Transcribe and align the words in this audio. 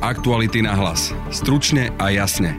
Aktuality 0.00 0.64
na 0.64 0.72
hlas. 0.72 1.12
Stručne 1.28 1.92
a 2.00 2.08
jasne. 2.08 2.56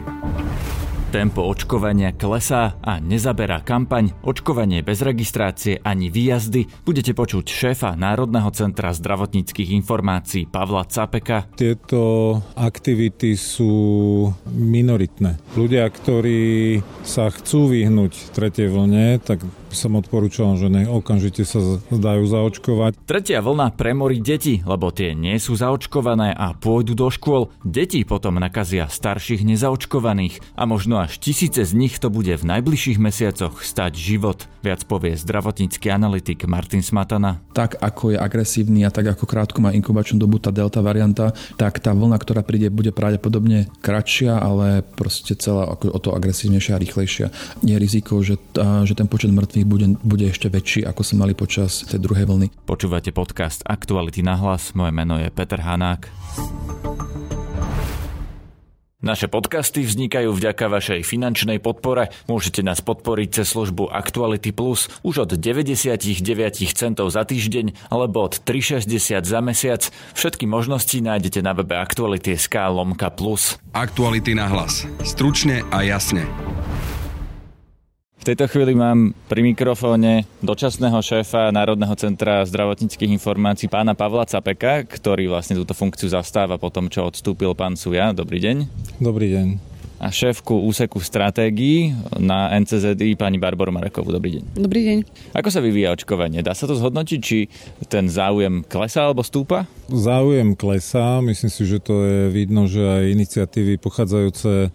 Tempo 1.10 1.42
očkovania 1.42 2.14
klesá 2.14 2.78
a 2.78 3.02
nezaberá 3.02 3.66
kampaň, 3.66 4.14
očkovanie 4.22 4.86
bez 4.86 5.02
registrácie 5.02 5.82
ani 5.82 6.06
výjazdy. 6.06 6.86
Budete 6.86 7.18
počuť 7.18 7.42
šéfa 7.42 7.98
Národného 7.98 8.46
centra 8.54 8.94
zdravotníckých 8.94 9.74
informácií 9.74 10.46
Pavla 10.46 10.86
Capeka. 10.86 11.50
Tieto 11.58 12.38
aktivity 12.54 13.34
sú 13.34 13.74
minoritné. 14.46 15.42
Ľudia, 15.58 15.90
ktorí 15.90 16.78
sa 17.02 17.26
chcú 17.26 17.74
vyhnúť 17.74 18.38
tretej 18.38 18.70
vlne, 18.70 19.18
tak 19.18 19.42
som 19.72 19.98
odporúčal, 19.98 20.54
že 20.60 20.68
ne, 20.68 20.84
okamžite 20.86 21.42
sa 21.42 21.60
dajú 21.90 22.24
zaočkovať. 22.28 22.96
Tretia 23.08 23.42
vlna 23.42 23.74
premorí 23.74 24.20
deti, 24.20 24.60
lebo 24.62 24.92
tie 24.92 25.16
nie 25.16 25.36
sú 25.40 25.56
zaočkované 25.56 26.32
a 26.36 26.52
pôjdu 26.54 26.92
do 26.92 27.08
škôl. 27.08 27.50
Deti 27.64 28.04
potom 28.06 28.38
nakazia 28.38 28.86
starších 28.86 29.42
nezaočkovaných 29.42 30.40
a 30.54 30.68
možno 30.68 31.00
až 31.00 31.18
tisíce 31.18 31.64
z 31.64 31.72
nich 31.72 31.98
to 31.98 32.12
bude 32.12 32.32
v 32.32 32.44
najbližších 32.44 32.98
mesiacoch 33.00 33.64
stať 33.64 33.96
život. 33.96 34.44
Viac 34.62 34.86
povie 34.86 35.18
zdravotnícky 35.18 35.90
analytik 35.90 36.46
Martin 36.46 36.86
Smatana. 36.86 37.42
Tak 37.50 37.82
ako 37.82 38.14
je 38.14 38.18
agresívny 38.20 38.86
a 38.86 38.94
tak 38.94 39.10
ako 39.10 39.26
krátko 39.26 39.58
má 39.58 39.74
inkubačnú 39.74 40.22
dobu 40.22 40.38
tá 40.38 40.54
delta 40.54 40.78
varianta, 40.78 41.34
tak 41.58 41.82
tá 41.82 41.90
vlna, 41.90 42.14
ktorá 42.20 42.46
príde, 42.46 42.70
bude 42.70 42.94
pravdepodobne 42.94 43.66
kratšia, 43.82 44.38
ale 44.38 44.86
proste 44.94 45.34
celá 45.34 45.66
o 45.66 45.98
to 45.98 46.14
agresívnejšia 46.14 46.78
a 46.78 46.82
rýchlejšia. 46.82 47.26
Je 47.66 47.74
riziko, 47.74 48.22
že, 48.22 48.38
že 48.86 48.94
ten 48.94 49.10
počet 49.10 49.34
mŕtvych 49.34 49.61
nich 49.62 49.70
bude, 49.70 49.86
bude 50.02 50.26
ešte 50.26 50.50
väčší, 50.50 50.82
ako 50.82 51.06
sme 51.06 51.22
mali 51.22 51.34
počas 51.38 51.86
tej 51.86 52.02
druhej 52.02 52.26
vlny. 52.26 52.50
Počúvate 52.66 53.14
podcast 53.14 53.62
Aktuality 53.62 54.26
na 54.26 54.34
hlas, 54.34 54.74
moje 54.74 54.90
meno 54.90 55.14
je 55.22 55.30
Peter 55.30 55.62
Hanák. 55.62 56.10
Naše 59.02 59.26
podcasty 59.26 59.82
vznikajú 59.82 60.30
vďaka 60.30 60.70
vašej 60.70 61.02
finančnej 61.02 61.58
podpore. 61.58 62.14
Môžete 62.30 62.62
nás 62.62 62.78
podporiť 62.78 63.42
cez 63.42 63.50
službu 63.50 63.90
Actuality 63.90 64.54
Plus 64.54 64.86
už 65.02 65.26
od 65.26 65.30
99 65.34 65.98
centov 66.70 67.10
za 67.10 67.26
týždeň 67.26 67.90
alebo 67.90 68.30
od 68.30 68.38
3,60 68.46 69.26
za 69.26 69.40
mesiac. 69.42 69.82
Všetky 70.14 70.46
možnosti 70.46 70.94
nájdete 70.94 71.42
na 71.42 71.50
webe 71.50 71.74
Actuality.sk 71.74 72.54
lomka 72.70 73.10
plus. 73.10 73.58
Aktuality 73.74 74.38
na 74.38 74.46
hlas. 74.46 74.86
Stručne 75.02 75.66
a 75.74 75.82
jasne. 75.82 76.22
V 78.22 78.30
tejto 78.30 78.46
chvíli 78.46 78.78
mám 78.78 79.10
pri 79.26 79.42
mikrofóne 79.42 80.22
dočasného 80.38 80.94
šéfa 81.02 81.50
Národného 81.50 81.90
centra 81.98 82.46
zdravotníckých 82.46 83.10
informácií 83.18 83.66
pána 83.66 83.98
Pavla 83.98 84.22
Capeka, 84.22 84.86
ktorý 84.86 85.26
vlastne 85.26 85.58
túto 85.58 85.74
funkciu 85.74 86.06
zastáva 86.06 86.54
po 86.54 86.70
tom, 86.70 86.86
čo 86.86 87.02
odstúpil 87.02 87.50
pán 87.58 87.74
Suja. 87.74 88.14
Dobrý 88.14 88.38
deň. 88.38 88.56
Dobrý 89.02 89.26
deň 89.26 89.71
a 90.02 90.10
šéfku 90.10 90.66
úseku 90.66 90.98
stratégií 90.98 91.94
na 92.18 92.50
NCZI 92.58 93.14
pani 93.14 93.38
Barboru 93.38 93.70
Marekovu. 93.70 94.10
Dobrý 94.10 94.42
deň. 94.42 94.58
Dobrý 94.58 94.82
deň. 94.82 94.98
Ako 95.30 95.46
sa 95.54 95.62
vyvíja 95.62 95.94
očkovanie? 95.94 96.42
Dá 96.42 96.58
sa 96.58 96.66
to 96.66 96.74
zhodnotiť, 96.74 97.20
či 97.22 97.46
ten 97.86 98.10
záujem 98.10 98.66
klesá 98.66 99.06
alebo 99.06 99.22
stúpa? 99.22 99.70
Záujem 99.86 100.58
klesá. 100.58 101.22
Myslím 101.22 101.54
si, 101.54 101.62
že 101.70 101.78
to 101.78 102.02
je 102.02 102.34
vidno, 102.34 102.66
že 102.66 102.82
aj 102.82 103.14
iniciatívy 103.14 103.78
pochádzajúce 103.78 104.74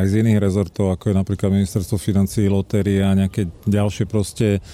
aj 0.00 0.04
z 0.08 0.14
iných 0.24 0.40
rezortov, 0.40 0.96
ako 0.96 1.12
je 1.12 1.14
napríklad 1.20 1.52
Ministerstvo 1.52 2.00
financí, 2.00 2.48
lotérie 2.48 3.04
a 3.04 3.12
nejaké 3.12 3.52
ďalšie 3.68 4.08
proste 4.08 4.64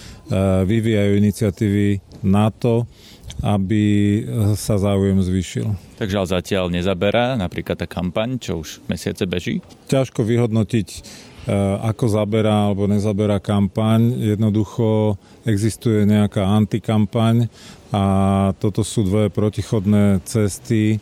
vyvíjajú 0.71 1.13
iniciatívy 1.19 1.87
na 2.23 2.55
to, 2.55 2.87
aby 3.45 3.85
sa 4.57 4.81
záujem 4.81 5.21
zvýšil. 5.21 5.69
Takže 6.01 6.17
ale 6.17 6.29
zatiaľ 6.33 6.65
nezaberá 6.73 7.37
napríklad 7.37 7.77
tá 7.77 7.85
kampaň, 7.85 8.41
čo 8.41 8.65
už 8.65 8.81
mesiace 8.89 9.29
beží? 9.29 9.61
Ťažko 9.93 10.25
vyhodnotiť, 10.25 10.89
e, 10.89 11.01
ako 11.85 12.05
zaberá 12.09 12.73
alebo 12.73 12.89
nezaberá 12.89 13.37
kampaň. 13.45 14.17
Jednoducho 14.17 15.21
existuje 15.45 16.09
nejaká 16.09 16.41
antikampaň 16.41 17.53
a 17.93 18.03
toto 18.57 18.81
sú 18.81 19.05
dve 19.05 19.29
protichodné 19.29 20.25
cesty 20.25 20.97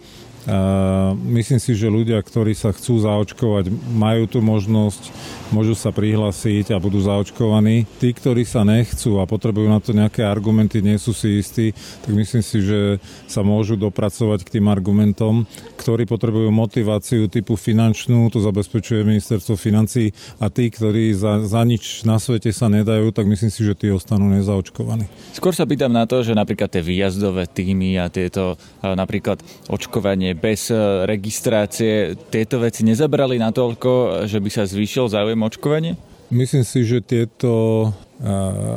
Myslím 1.22 1.62
si, 1.62 1.78
že 1.78 1.86
ľudia, 1.86 2.18
ktorí 2.18 2.50
sa 2.58 2.74
chcú 2.74 2.98
zaočkovať, 2.98 3.70
majú 3.94 4.26
tú 4.26 4.42
možnosť, 4.42 5.14
môžu 5.54 5.78
sa 5.78 5.94
prihlásiť 5.94 6.74
a 6.74 6.82
budú 6.82 6.98
zaočkovaní. 6.98 7.86
Tí, 8.02 8.10
ktorí 8.10 8.42
sa 8.42 8.66
nechcú 8.66 9.22
a 9.22 9.28
potrebujú 9.28 9.70
na 9.70 9.78
to 9.78 9.94
nejaké 9.94 10.26
argumenty, 10.26 10.82
nie 10.82 10.98
sú 10.98 11.14
si 11.14 11.38
istí, 11.38 11.70
tak 12.02 12.10
myslím 12.16 12.42
si, 12.42 12.58
že 12.58 12.98
sa 13.30 13.46
môžu 13.46 13.78
dopracovať 13.78 14.42
k 14.42 14.58
tým 14.58 14.66
argumentom, 14.66 15.46
ktorí 15.78 16.10
potrebujú 16.10 16.50
motiváciu 16.50 17.30
typu 17.30 17.54
finančnú, 17.54 18.26
to 18.32 18.42
zabezpečuje 18.42 19.06
ministerstvo 19.06 19.54
financí 19.54 20.10
a 20.42 20.50
tí, 20.50 20.72
ktorí 20.72 21.14
za, 21.14 21.44
za 21.46 21.62
nič 21.62 22.02
na 22.02 22.18
svete 22.18 22.50
sa 22.50 22.66
nedajú, 22.66 23.14
tak 23.14 23.30
myslím 23.30 23.52
si, 23.52 23.62
že 23.62 23.78
tí 23.78 23.94
ostanú 23.94 24.26
nezaočkovaní. 24.32 25.06
Skôr 25.38 25.54
sa 25.54 25.68
pýtam 25.68 25.94
na 25.94 26.08
to, 26.08 26.24
že 26.26 26.34
napríklad 26.34 26.72
tie 26.72 26.82
výjazdové 26.82 27.46
týmy 27.46 28.00
a 28.00 28.10
tieto 28.10 28.56
napríklad 28.82 29.38
očkovanie 29.68 30.31
bez 30.34 30.68
e, 30.68 30.76
registrácie 31.08 32.18
tieto 32.32 32.60
veci 32.60 32.82
nezabrali 32.82 33.40
natoľko, 33.40 34.24
že 34.26 34.38
by 34.38 34.50
sa 34.50 34.64
zvýšil 34.68 35.08
záujem 35.08 35.40
očkovanie? 35.40 35.92
Myslím 36.32 36.64
si, 36.64 36.84
že 36.84 37.04
tieto 37.04 37.52
e, 37.88 37.88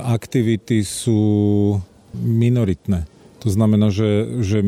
aktivity 0.06 0.84
sú 0.84 1.22
minoritné. 2.16 3.08
To 3.46 3.50
znamená, 3.54 3.94
že, 3.94 4.42
že 4.42 4.66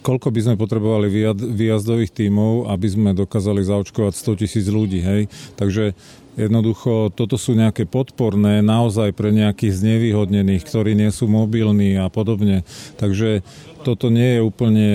koľko 0.00 0.32
by 0.32 0.40
sme 0.40 0.60
potrebovali 0.60 1.08
výjazdových 1.36 2.12
tímov, 2.12 2.72
aby 2.72 2.86
sme 2.88 3.10
dokázali 3.12 3.60
zaočkovať 3.64 4.12
100 4.16 4.40
tisíc 4.40 4.66
ľudí. 4.72 5.04
Hej? 5.04 5.28
Takže 5.56 5.92
jednoducho 6.36 7.12
toto 7.14 7.38
sú 7.38 7.54
nejaké 7.54 7.88
podporné 7.88 8.60
naozaj 8.60 9.12
pre 9.12 9.30
nejakých 9.30 9.80
znevýhodnených, 9.80 10.64
ktorí 10.64 10.96
nie 10.96 11.12
sú 11.12 11.28
mobilní 11.28 12.00
a 12.00 12.08
podobne. 12.08 12.64
Takže 13.00 13.44
toto 13.84 14.08
nie 14.08 14.38
je 14.38 14.40
úplne 14.40 14.90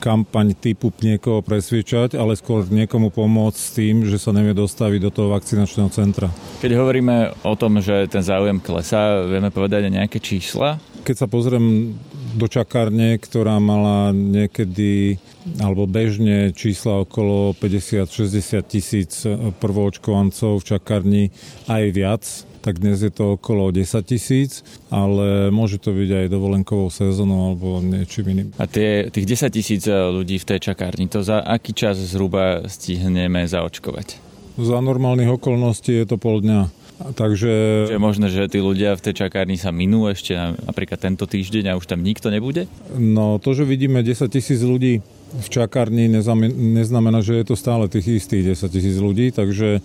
kampaň 0.00 0.56
typu 0.56 0.88
niekoho 1.04 1.44
presviečať, 1.44 2.16
ale 2.16 2.32
skôr 2.34 2.64
niekomu 2.64 3.12
pomôcť 3.12 3.60
s 3.60 3.70
tým, 3.76 4.08
že 4.08 4.16
sa 4.16 4.32
nevie 4.32 4.56
dostaviť 4.56 5.00
do 5.04 5.10
toho 5.12 5.28
vakcinačného 5.36 5.92
centra. 5.92 6.32
Keď 6.64 6.72
hovoríme 6.72 7.36
o 7.44 7.54
tom, 7.54 7.84
že 7.84 8.08
ten 8.08 8.24
záujem 8.24 8.56
klesá, 8.64 9.20
vieme 9.28 9.52
povedať 9.52 9.86
aj 9.86 9.92
nejaké 9.92 10.18
čísla? 10.18 10.80
Keď 11.04 11.16
sa 11.16 11.26
pozriem 11.28 11.94
do 12.34 12.46
čakárne, 12.48 13.20
ktorá 13.20 13.60
mala 13.60 14.14
niekedy 14.16 15.20
alebo 15.58 15.88
bežne 15.88 16.52
čísla 16.52 17.02
okolo 17.02 17.56
50-60 17.56 18.60
tisíc 18.68 19.24
prvoočkovancov 19.58 20.60
v 20.60 20.68
čakárni 20.68 21.24
aj 21.66 21.82
viac, 21.90 22.24
tak 22.60 22.78
dnes 22.78 23.00
je 23.00 23.08
to 23.08 23.40
okolo 23.40 23.72
10 23.72 23.84
tisíc, 24.04 24.60
ale 24.92 25.48
môže 25.48 25.80
to 25.80 25.96
byť 25.96 26.10
aj 26.12 26.26
dovolenkovou 26.28 26.92
sezónou 26.92 27.52
alebo 27.56 27.80
niečím 27.80 28.36
iným. 28.36 28.48
A 28.60 28.68
tie, 28.68 29.08
tých 29.08 29.26
10 29.26 29.50
tisíc 29.50 29.82
ľudí 29.88 30.36
v 30.36 30.48
tej 30.48 30.72
čakárni, 30.72 31.08
to 31.08 31.24
za 31.24 31.40
aký 31.40 31.72
čas 31.72 31.96
zhruba 31.96 32.68
stihneme 32.68 33.48
zaočkovať? 33.48 34.20
Za 34.60 34.78
normálnych 34.84 35.40
okolností 35.40 35.96
je 35.96 36.06
to 36.06 36.20
pol 36.20 36.44
dňa. 36.44 36.68
Takže... 37.00 37.52
Je 37.88 37.96
možné, 37.96 38.28
že 38.28 38.44
tí 38.52 38.60
ľudia 38.60 38.92
v 38.92 39.00
tej 39.08 39.24
čakárni 39.24 39.56
sa 39.56 39.72
minú 39.72 40.04
ešte 40.12 40.36
napríklad 40.36 41.00
tento 41.00 41.24
týždeň 41.24 41.72
a 41.72 41.78
už 41.80 41.88
tam 41.88 42.04
nikto 42.04 42.28
nebude? 42.28 42.68
No 42.92 43.40
to, 43.40 43.56
že 43.56 43.64
vidíme 43.64 44.04
10 44.04 44.28
tisíc 44.28 44.60
ľudí 44.60 45.00
v 45.30 45.48
čakárni 45.48 46.10
neznamená, 46.10 47.22
že 47.24 47.40
je 47.40 47.44
to 47.48 47.56
stále 47.56 47.88
tých 47.88 48.20
istých 48.20 48.52
10 48.52 48.68
tisíc 48.68 48.96
ľudí, 49.00 49.32
takže 49.32 49.80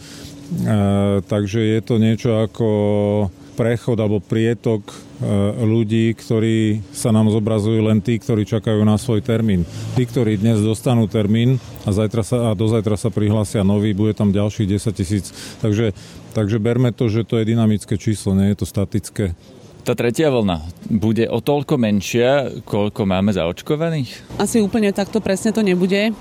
takže 1.25 1.59
je 1.59 1.79
to 1.81 1.95
niečo 1.97 2.45
ako 2.45 2.69
prechod 3.55 3.95
alebo 3.97 4.19
prietok 4.19 4.83
e, 4.91 4.95
ľudí, 5.63 6.11
ktorí 6.11 6.83
sa 6.91 7.15
nám 7.15 7.31
zobrazujú 7.31 7.87
len 7.87 8.03
tí, 8.03 8.19
ktorí 8.19 8.43
čakajú 8.43 8.83
na 8.83 8.99
svoj 8.99 9.23
termín. 9.23 9.63
Tí, 9.95 10.03
ktorí 10.03 10.35
dnes 10.35 10.59
dostanú 10.59 11.07
termín 11.07 11.57
a, 11.87 11.95
zajtra 11.95 12.21
sa, 12.21 12.37
a 12.47 12.49
do 12.51 12.67
sa 12.67 13.09
prihlásia 13.09 13.63
nový, 13.63 13.95
bude 13.95 14.11
tam 14.11 14.35
ďalších 14.35 14.67
10 14.75 14.91
tisíc. 14.91 15.25
Takže, 15.63 15.95
takže 16.35 16.59
berme 16.59 16.91
to, 16.91 17.07
že 17.07 17.23
to 17.23 17.39
je 17.39 17.47
dynamické 17.47 17.95
číslo, 17.95 18.35
nie 18.35 18.51
je 18.51 18.59
to 18.59 18.67
statické. 18.67 19.31
Tá 19.85 19.93
tretia 19.93 20.33
vlna 20.33 20.65
bude 20.89 21.29
o 21.29 21.37
toľko 21.37 21.77
menšia, 21.77 22.49
koľko 22.65 23.05
máme 23.05 23.29
zaočkovaných? 23.29 24.41
Asi 24.41 24.57
úplne 24.57 24.89
takto 24.89 25.21
presne 25.21 25.53
to 25.53 25.61
nebude. 25.61 26.09
E, 26.09 26.11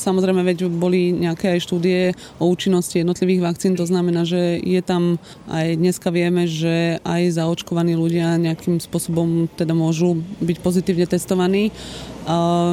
samozrejme, 0.00 0.40
veď 0.40 0.72
boli 0.72 1.12
nejaké 1.12 1.52
aj 1.52 1.68
štúdie 1.68 2.16
o 2.40 2.48
účinnosti 2.48 3.04
jednotlivých 3.04 3.44
vakcín, 3.44 3.76
to 3.76 3.84
znamená, 3.84 4.24
že 4.24 4.56
je 4.56 4.80
tam 4.80 5.20
aj 5.52 5.76
dneska 5.76 6.08
vieme, 6.08 6.48
že 6.48 6.96
aj 7.04 7.36
zaočkovaní 7.36 7.92
ľudia 7.92 8.40
nejakým 8.40 8.80
spôsobom 8.80 9.52
teda 9.52 9.76
môžu 9.76 10.24
byť 10.40 10.56
pozitívne 10.64 11.04
testovaní. 11.04 11.76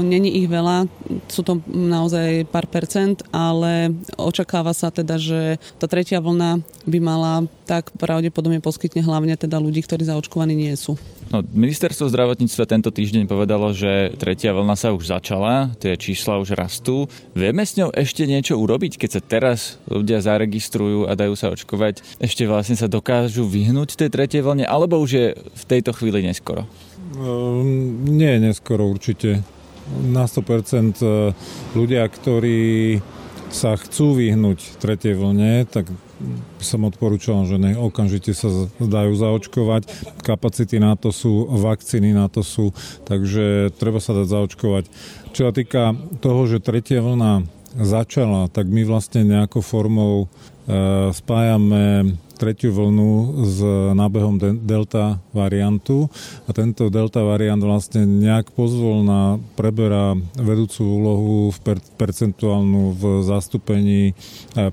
Není 0.01 0.43
ich 0.43 0.47
veľa, 0.47 0.87
sú 1.27 1.43
to 1.43 1.59
naozaj 1.67 2.47
pár 2.47 2.71
percent, 2.71 3.19
ale 3.35 3.91
očakáva 4.15 4.71
sa 4.71 4.87
teda, 4.87 5.19
že 5.19 5.59
tá 5.75 5.91
tretia 5.91 6.23
vlna 6.23 6.63
by 6.87 6.99
mala 7.03 7.43
tak 7.67 7.91
pravdepodobne 7.99 8.63
poskytne 8.63 9.03
hlavne 9.03 9.35
teda 9.35 9.59
ľudí, 9.59 9.83
ktorí 9.83 10.07
zaočkovaní 10.07 10.55
nie 10.55 10.71
sú. 10.79 10.95
No, 11.31 11.39
ministerstvo 11.43 12.11
zdravotníctva 12.11 12.67
tento 12.67 12.91
týždeň 12.91 13.23
povedalo, 13.23 13.71
že 13.71 14.11
tretia 14.19 14.51
vlna 14.51 14.75
sa 14.75 14.91
už 14.91 15.15
začala, 15.15 15.71
tie 15.79 15.95
čísla 15.95 16.35
už 16.39 16.59
rastú. 16.59 17.07
Vieme 17.31 17.63
s 17.63 17.79
ňou 17.79 17.87
ešte 17.95 18.27
niečo 18.27 18.59
urobiť, 18.59 18.99
keď 18.99 19.09
sa 19.15 19.21
teraz 19.23 19.79
ľudia 19.87 20.19
zaregistrujú 20.19 21.07
a 21.07 21.15
dajú 21.15 21.35
sa 21.39 21.55
očkovať? 21.55 22.19
Ešte 22.19 22.43
vlastne 22.43 22.75
sa 22.75 22.91
dokážu 22.91 23.47
vyhnúť 23.47 23.95
tej 23.95 24.11
tretej 24.11 24.43
vlne, 24.43 24.67
alebo 24.67 24.99
už 24.99 25.11
je 25.11 25.25
v 25.35 25.63
tejto 25.71 25.95
chvíli 25.95 26.19
neskoro? 26.27 26.67
Um, 27.11 28.07
nie, 28.07 28.39
neskoro 28.39 28.87
určite. 28.87 29.43
Na 29.91 30.23
100% 30.23 31.03
e, 31.03 31.35
ľudia, 31.75 32.07
ktorí 32.07 33.01
sa 33.51 33.75
chcú 33.75 34.15
vyhnúť 34.15 34.79
tretej 34.79 35.19
vlne, 35.19 35.67
tak 35.67 35.91
som 36.63 36.87
odporúčal, 36.87 37.43
že 37.43 37.59
ne, 37.59 37.75
okamžite 37.75 38.31
sa 38.31 38.47
dajú 38.79 39.11
zaočkovať. 39.11 39.91
Kapacity 40.23 40.79
na 40.79 40.95
to 40.95 41.11
sú, 41.11 41.51
vakcíny 41.51 42.15
na 42.15 42.31
to 42.31 42.47
sú, 42.47 42.71
takže 43.03 43.75
treba 43.75 43.99
sa 43.99 44.15
dať 44.15 44.27
zaočkovať. 44.31 44.83
Čo 45.35 45.41
sa 45.49 45.51
týka 45.51 45.91
toho, 46.23 46.47
že 46.47 46.63
tretia 46.63 47.03
vlna 47.03 47.43
začala, 47.75 48.47
tak 48.47 48.71
my 48.71 48.87
vlastne 48.87 49.27
nejakou 49.27 49.59
formou 49.59 50.27
e, 50.27 50.27
spájame 51.11 52.15
tretiu 52.41 52.73
vlnu 52.73 53.45
s 53.45 53.61
nábehom 53.93 54.41
delta 54.65 55.21
variantu 55.29 56.09
a 56.49 56.57
tento 56.57 56.89
delta 56.89 57.21
variant 57.21 57.61
vlastne 57.61 58.09
nejak 58.09 58.49
pozvolná 58.57 59.37
preberá 59.53 60.17
vedúcu 60.33 60.81
úlohu 60.81 61.35
v 61.53 61.57
per- 61.61 61.85
percentuálnu 62.01 62.97
v 62.97 63.03
zastúpení 63.21 64.01
e, 64.09 64.13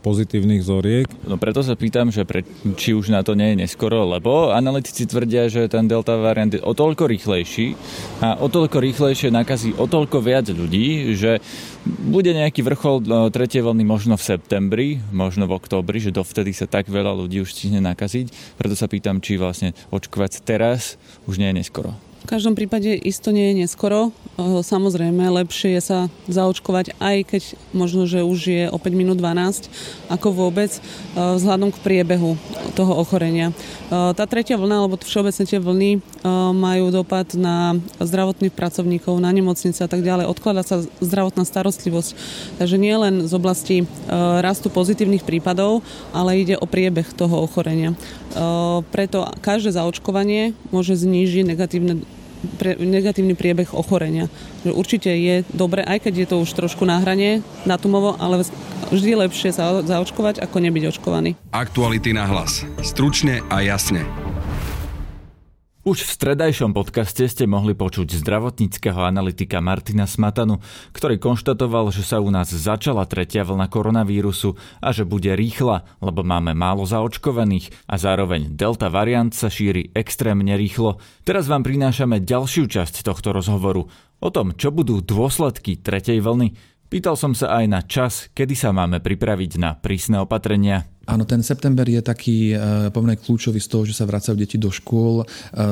pozitívnych 0.00 0.64
zoriek. 0.64 1.04
No 1.28 1.36
preto 1.36 1.60
sa 1.60 1.76
pýtam, 1.76 2.08
že 2.08 2.24
pre, 2.24 2.48
či 2.80 2.96
už 2.96 3.12
na 3.12 3.20
to 3.20 3.36
nie 3.36 3.52
je 3.52 3.68
neskoro, 3.68 4.08
lebo 4.08 4.48
analytici 4.48 5.04
tvrdia, 5.04 5.52
že 5.52 5.68
ten 5.68 5.84
delta 5.84 6.16
variant 6.16 6.56
je 6.56 6.64
o 6.64 6.72
toľko 6.72 7.04
rýchlejší 7.04 7.76
a 8.24 8.40
o 8.40 8.48
toľko 8.48 8.80
rýchlejšie 8.80 9.28
nakazí 9.28 9.76
o 9.76 9.84
toľko 9.84 10.24
viac 10.24 10.48
ľudí, 10.48 11.12
že 11.12 11.44
bude 11.88 12.32
nejaký 12.32 12.64
vrchol 12.64 13.04
no, 13.04 13.28
tretej 13.28 13.64
vlny 13.64 13.84
možno 13.84 14.14
v 14.16 14.24
septembri, 14.24 14.88
možno 15.12 15.48
v 15.48 15.56
októbri, 15.56 15.98
že 16.00 16.14
dovtedy 16.14 16.52
sa 16.52 16.68
tak 16.68 16.88
veľa 16.88 17.12
ľudí 17.16 17.40
už 17.44 17.57
stihne 17.58 17.82
nakaziť. 17.82 18.54
Preto 18.54 18.78
sa 18.78 18.86
pýtam, 18.86 19.18
či 19.18 19.34
vlastne 19.34 19.74
očkovať 19.90 20.46
teraz 20.46 20.94
už 21.26 21.42
nie 21.42 21.50
je 21.50 21.58
neskoro. 21.58 22.07
Každom 22.28 22.52
prípade 22.52 22.92
isto 22.92 23.32
nie 23.32 23.56
je 23.56 23.64
neskoro. 23.64 24.12
Samozrejme, 24.36 25.32
lepšie 25.32 25.80
je 25.80 25.82
sa 25.82 25.98
zaočkovať, 26.28 27.00
aj 27.00 27.16
keď 27.24 27.42
možno, 27.72 28.04
že 28.04 28.20
už 28.20 28.38
je 28.44 28.64
o 28.68 28.76
5 28.76 28.92
minút 28.92 29.16
12, 29.16 29.72
ako 30.12 30.36
vôbec, 30.36 30.68
vzhľadom 31.16 31.72
k 31.72 31.80
priebehu 31.80 32.36
toho 32.76 33.00
ochorenia. 33.00 33.56
Tá 33.88 34.28
tretia 34.28 34.60
vlna, 34.60 34.84
alebo 34.84 35.00
všeobecne 35.00 35.48
tie 35.48 35.56
vlny 35.56 36.04
majú 36.52 36.92
dopad 36.92 37.32
na 37.32 37.80
zdravotných 37.96 38.52
pracovníkov, 38.52 39.16
na 39.24 39.32
nemocnice 39.32 39.80
a 39.80 39.88
tak 39.88 40.04
ďalej. 40.04 40.28
Odkladá 40.28 40.60
sa 40.68 40.84
zdravotná 41.00 41.48
starostlivosť. 41.48 42.12
Takže 42.60 42.76
nie 42.76 42.92
len 42.92 43.24
z 43.24 43.32
oblasti 43.32 43.76
rastu 44.44 44.68
pozitívnych 44.68 45.24
prípadov, 45.24 45.80
ale 46.12 46.44
ide 46.44 46.60
o 46.60 46.68
priebeh 46.68 47.08
toho 47.16 47.40
ochorenia. 47.40 47.96
Preto 48.92 49.32
každé 49.40 49.72
zaočkovanie 49.72 50.52
môže 50.68 50.92
znížiť 50.92 51.56
negatívne 51.56 52.04
pre, 52.58 52.78
negatívny 52.78 53.34
priebeh 53.34 53.74
ochorenia. 53.74 54.30
Určite 54.64 55.10
je 55.12 55.42
dobre, 55.52 55.82
aj 55.82 56.08
keď 56.08 56.14
je 56.14 56.26
to 56.28 56.36
už 56.42 56.50
trošku 56.54 56.84
na 56.84 57.00
hrane 57.02 57.42
tumovo, 57.78 58.18
ale 58.18 58.42
vždy 58.90 59.28
lepšie 59.28 59.54
sa 59.54 59.80
zaočkovať, 59.82 60.42
ako 60.42 60.56
nebyť 60.58 60.84
očkovaný. 60.96 61.38
Aktuality 61.54 62.10
na 62.10 62.26
hlas. 62.26 62.66
Stručne 62.82 63.40
a 63.48 63.62
jasne. 63.62 64.27
Už 65.88 66.04
v 66.04 66.16
stredajšom 66.20 66.76
podcaste 66.76 67.24
ste 67.24 67.48
mohli 67.48 67.72
počuť 67.72 68.20
zdravotníckého 68.20 69.00
analytika 69.00 69.64
Martina 69.64 70.04
Smatanu, 70.04 70.60
ktorý 70.92 71.16
konštatoval, 71.16 71.88
že 71.96 72.04
sa 72.04 72.20
u 72.20 72.28
nás 72.28 72.52
začala 72.52 73.08
tretia 73.08 73.40
vlna 73.40 73.72
koronavírusu 73.72 74.52
a 74.84 74.92
že 74.92 75.08
bude 75.08 75.32
rýchla, 75.32 75.88
lebo 76.04 76.20
máme 76.20 76.52
málo 76.52 76.84
zaočkovaných 76.84 77.72
a 77.88 77.96
zároveň 77.96 78.52
delta 78.52 78.92
variant 78.92 79.32
sa 79.32 79.48
šíri 79.48 79.88
extrémne 79.96 80.60
rýchlo. 80.60 81.00
Teraz 81.24 81.48
vám 81.48 81.64
prinášame 81.64 82.20
ďalšiu 82.20 82.68
časť 82.68 83.00
tohto 83.00 83.32
rozhovoru 83.32 83.88
o 84.20 84.28
tom, 84.28 84.52
čo 84.60 84.68
budú 84.68 85.00
dôsledky 85.00 85.80
tretej 85.80 86.20
vlny. 86.20 86.52
Pýtal 86.92 87.16
som 87.16 87.32
sa 87.32 87.56
aj 87.56 87.64
na 87.64 87.80
čas, 87.80 88.28
kedy 88.36 88.52
sa 88.52 88.76
máme 88.76 89.00
pripraviť 89.00 89.56
na 89.56 89.72
prísne 89.72 90.20
opatrenia. 90.20 90.84
Áno, 91.08 91.24
ten 91.24 91.40
september 91.40 91.88
je 91.88 92.04
taký 92.04 92.52
e, 92.52 92.92
pomerne 92.92 93.16
kľúčový 93.16 93.56
z 93.56 93.68
toho, 93.72 93.82
že 93.88 93.96
sa 93.96 94.04
vracajú 94.04 94.36
deti 94.36 94.60
do 94.60 94.68
škôl. 94.68 95.24
E, 95.24 95.26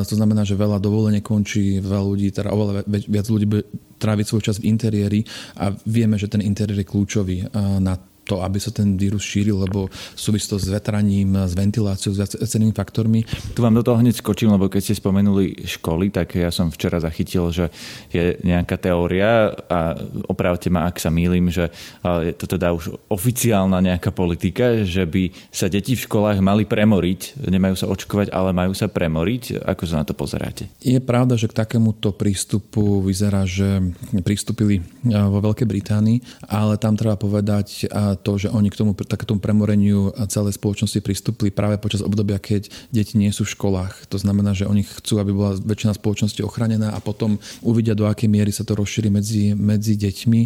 to 0.09 0.17
znamená, 0.17 0.49
že 0.49 0.57
veľa 0.57 0.81
dovolenie 0.81 1.21
končí, 1.21 1.77
veľa 1.85 2.05
ľudí, 2.09 2.33
teda 2.33 2.57
oveľa 2.57 2.89
viac 2.89 3.27
ľudí 3.29 3.45
bude 3.45 3.69
tráviť 4.01 4.25
svoj 4.25 4.43
čas 4.49 4.57
v 4.57 4.73
interiéri 4.73 5.21
a 5.61 5.77
vieme, 5.85 6.17
že 6.17 6.33
ten 6.33 6.41
interiér 6.41 6.81
je 6.81 6.89
kľúčový 6.89 7.37
e, 7.45 7.47
na 7.85 8.01
to, 8.27 8.43
aby 8.43 8.59
sa 8.59 8.75
ten 8.75 8.99
vírus 8.99 9.23
šíril, 9.23 9.63
lebo 9.63 9.87
súvisí 10.19 10.51
to 10.51 10.59
s 10.59 10.67
vetraním, 10.67 11.47
s 11.47 11.55
ventiláciou, 11.55 12.11
s 12.11 12.19
viacerými 12.19 12.75
faktormi. 12.75 13.23
Tu 13.55 13.63
vám 13.63 13.79
do 13.79 13.87
toho 13.87 14.03
hneď 14.03 14.19
skočím, 14.19 14.51
lebo 14.51 14.67
keď 14.67 14.83
ste 14.83 14.99
spomenuli 14.99 15.63
školy, 15.63 16.11
tak 16.11 16.35
ja 16.35 16.51
som 16.51 16.75
včera 16.75 16.99
zachytil, 16.99 17.55
že 17.55 17.71
je 18.11 18.35
nejaká 18.43 18.75
teória 18.83 19.55
a 19.71 19.95
opravte 20.27 20.67
ma, 20.67 20.91
ak 20.91 20.99
sa 20.99 21.15
mýlim, 21.15 21.55
že 21.55 21.71
je 22.03 22.35
to 22.35 22.51
teda 22.59 22.75
už 22.75 22.99
oficiálna 23.07 23.79
nejaká 23.79 24.11
politika, 24.11 24.83
že 24.83 25.07
by 25.07 25.31
sa 25.55 25.71
deti 25.71 25.95
v 25.95 26.03
školách 26.03 26.43
mali 26.43 26.67
premoriť, 26.67 27.47
nemajú 27.47 27.79
sa 27.79 27.87
očkovať, 27.87 28.35
ale 28.35 28.51
majú 28.51 28.75
sa 28.75 28.91
premoriť. 28.91 29.63
Ako 29.63 29.87
sa 29.87 30.03
na 30.03 30.05
to 30.09 30.19
pozeráte? 30.19 30.67
Je 30.83 30.99
pravda, 30.99 31.39
že 31.39 31.47
k 31.47 31.63
takémuto 31.63 32.11
prístupu 32.11 33.05
vyzerá, 33.07 33.47
že 33.47 33.95
pristúpili 34.27 34.83
vo 35.07 35.39
Veľkej 35.39 35.69
Británii, 35.69 36.19
ale 36.51 36.81
tam 36.81 36.99
treba 36.99 37.15
povedať, 37.15 37.87
to, 38.17 38.41
že 38.41 38.49
oni 38.49 38.73
k 38.73 38.81
tomu 38.81 38.97
takému 38.97 39.39
premoreniu 39.39 40.11
celej 40.27 40.57
spoločnosti 40.57 40.99
pristúpili 41.05 41.53
práve 41.53 41.77
počas 41.77 42.01
obdobia, 42.01 42.41
keď 42.41 42.73
deti 42.91 43.21
nie 43.21 43.29
sú 43.31 43.45
v 43.45 43.53
školách. 43.53 44.09
To 44.09 44.19
znamená, 44.19 44.57
že 44.57 44.65
oni 44.65 44.83
chcú, 44.83 45.21
aby 45.21 45.31
bola 45.31 45.55
väčšina 45.61 45.93
spoločnosti 45.95 46.41
ochranená 46.41 46.97
a 46.97 47.01
potom 47.05 47.37
uvidia, 47.61 47.93
do 47.93 48.09
akej 48.09 48.29
miery 48.33 48.51
sa 48.51 48.65
to 48.65 48.73
rozšíri 48.73 49.13
medzi, 49.13 49.53
medzi 49.53 49.95
deťmi. 50.01 50.41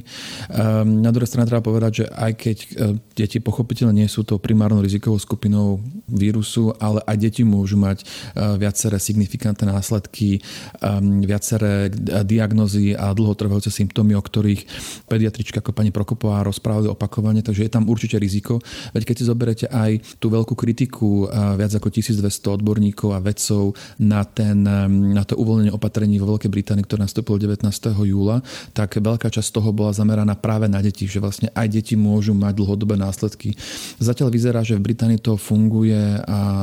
Um, 0.51 1.01
na 1.01 1.15
druhej 1.15 1.31
strane 1.31 1.47
treba 1.47 1.63
povedať, 1.63 2.03
že 2.03 2.05
aj 2.11 2.33
keď 2.35 2.57
uh, 2.59 2.69
deti 3.15 3.39
pochopiteľne 3.39 3.95
nie 4.03 4.09
sú 4.11 4.27
to 4.27 4.43
primárnou 4.43 4.83
rizikovou 4.83 5.19
skupinou 5.23 5.79
vírusu, 6.11 6.75
ale 6.83 7.01
aj 7.07 7.17
deti 7.17 7.43
môžu 7.47 7.79
mať 7.79 8.03
uh, 8.03 8.59
viaceré 8.59 8.99
signifikantné 8.99 9.71
následky, 9.71 10.43
um, 10.83 11.23
viaceré 11.23 11.91
diagnozy 12.27 12.99
a 12.99 13.15
dlhotrvajúce 13.15 13.71
symptómy, 13.71 14.19
o 14.19 14.23
ktorých 14.23 14.67
pediatrička 15.07 15.61
ako 15.61 15.77
pani 15.77 15.93
Prokopová 15.93 16.41
rozprávali 16.47 16.89
opakovane, 16.89 17.45
takže 17.45 17.60
je 17.67 17.73
tam 17.73 17.89
určite 17.89 18.17
riziko. 18.17 18.63
Veď 18.93 19.03
keď 19.13 19.17
si 19.17 19.25
zoberete 19.25 19.67
aj 19.69 20.21
tú 20.21 20.33
veľkú 20.33 20.55
kritiku 20.57 21.29
viac 21.57 21.73
ako 21.75 21.89
1200 21.93 22.57
odborníkov 22.61 23.17
a 23.17 23.23
vedcov 23.23 23.77
na, 24.01 24.25
ten, 24.25 24.65
na 25.13 25.23
to 25.25 25.37
uvoľnenie 25.37 25.73
opatrení 25.73 26.17
vo 26.21 26.37
Veľkej 26.37 26.51
Británii, 26.51 26.85
ktoré 26.85 27.05
nastúpilo 27.05 27.41
19. 27.41 27.67
júla, 28.05 28.43
tak 28.73 29.01
veľká 29.01 29.29
časť 29.33 29.49
toho 29.51 29.71
bola 29.73 29.95
zameraná 29.95 30.37
práve 30.37 30.67
na 30.69 30.81
deti, 30.85 31.07
že 31.07 31.23
vlastne 31.23 31.49
aj 31.55 31.67
deti 31.71 31.95
môžu 31.97 32.37
mať 32.37 32.55
dlhodobé 32.57 32.95
následky. 33.01 33.55
Zatiaľ 33.99 34.29
vyzerá, 34.31 34.61
že 34.63 34.77
v 34.77 34.93
Británii 34.93 35.21
to 35.21 35.37
funguje 35.37 36.21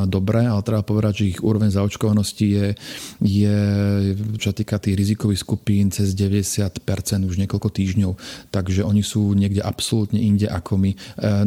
dobre, 0.08 0.46
ale 0.46 0.62
treba 0.64 0.84
povedať, 0.86 1.24
že 1.24 1.30
ich 1.38 1.40
úroveň 1.44 1.74
zaočkovanosti 1.74 2.46
je, 2.48 2.68
je 3.24 3.58
čo 4.38 4.54
týka 4.54 4.80
tých 4.80 4.96
rizikových 4.96 5.44
skupín, 5.44 5.90
cez 5.90 6.14
90% 6.14 6.84
už 7.28 7.36
niekoľko 7.42 7.70
týždňov. 7.70 8.12
Takže 8.54 8.86
oni 8.86 9.04
sú 9.04 9.34
niekde 9.34 9.64
absolútne 9.64 10.22
inde 10.22 10.48
ako 10.48 10.80
my 10.80 10.87
E, 10.94 10.98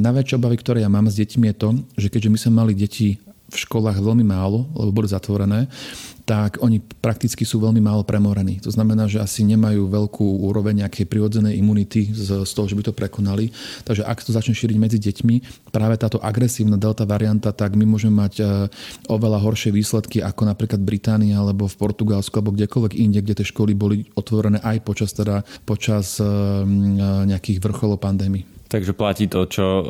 najväčšie 0.00 0.36
obavy, 0.36 0.56
ktoré 0.58 0.78
ja 0.82 0.90
mám 0.90 1.08
s 1.08 1.16
deťmi 1.16 1.46
je 1.52 1.56
to, 1.56 1.68
že 1.96 2.08
keďže 2.10 2.32
my 2.32 2.38
sme 2.40 2.52
mali 2.64 2.72
deti 2.74 3.20
v 3.50 3.56
školách 3.66 3.98
veľmi 3.98 4.22
málo, 4.22 4.70
lebo 4.78 5.02
boli 5.02 5.10
zatvorené, 5.10 5.66
tak 6.22 6.62
oni 6.62 6.78
prakticky 6.78 7.42
sú 7.42 7.58
veľmi 7.58 7.82
málo 7.82 8.06
premorení. 8.06 8.62
To 8.62 8.70
znamená, 8.70 9.10
že 9.10 9.18
asi 9.18 9.42
nemajú 9.42 9.90
veľkú 9.90 10.46
úroveň 10.46 10.86
nejakej 10.86 11.10
prirodzenej 11.10 11.58
imunity 11.58 12.06
z, 12.14 12.46
z 12.46 12.52
toho, 12.54 12.70
že 12.70 12.78
by 12.78 12.86
to 12.86 12.94
prekonali. 12.94 13.50
Takže 13.82 14.06
ak 14.06 14.22
to 14.22 14.30
začne 14.30 14.54
šíriť 14.54 14.78
medzi 14.78 15.02
deťmi, 15.02 15.66
práve 15.74 15.98
táto 15.98 16.22
agresívna 16.22 16.78
delta 16.78 17.02
varianta, 17.02 17.50
tak 17.50 17.74
my 17.74 17.82
môžeme 17.82 18.22
mať 18.22 18.34
e, 18.38 18.42
oveľa 19.10 19.42
horšie 19.42 19.74
výsledky 19.74 20.22
ako 20.22 20.46
napríklad 20.46 20.78
Británia 20.78 21.42
alebo 21.42 21.66
v 21.66 21.74
Portugalsku 21.74 22.38
alebo 22.38 22.54
kdekoľvek 22.54 22.94
inde, 22.94 23.18
kde 23.26 23.42
tie 23.42 23.50
školy 23.50 23.74
boli 23.74 24.06
otvorené 24.14 24.62
aj 24.62 24.86
počas, 24.86 25.10
teda, 25.10 25.42
počas 25.66 26.22
e, 26.22 26.24
nejakých 27.26 27.58
vrcholov 27.58 27.98
pandémii. 27.98 28.59
Takže 28.70 28.94
platí 28.94 29.26
to, 29.26 29.50
čo 29.50 29.66
e, 29.66 29.84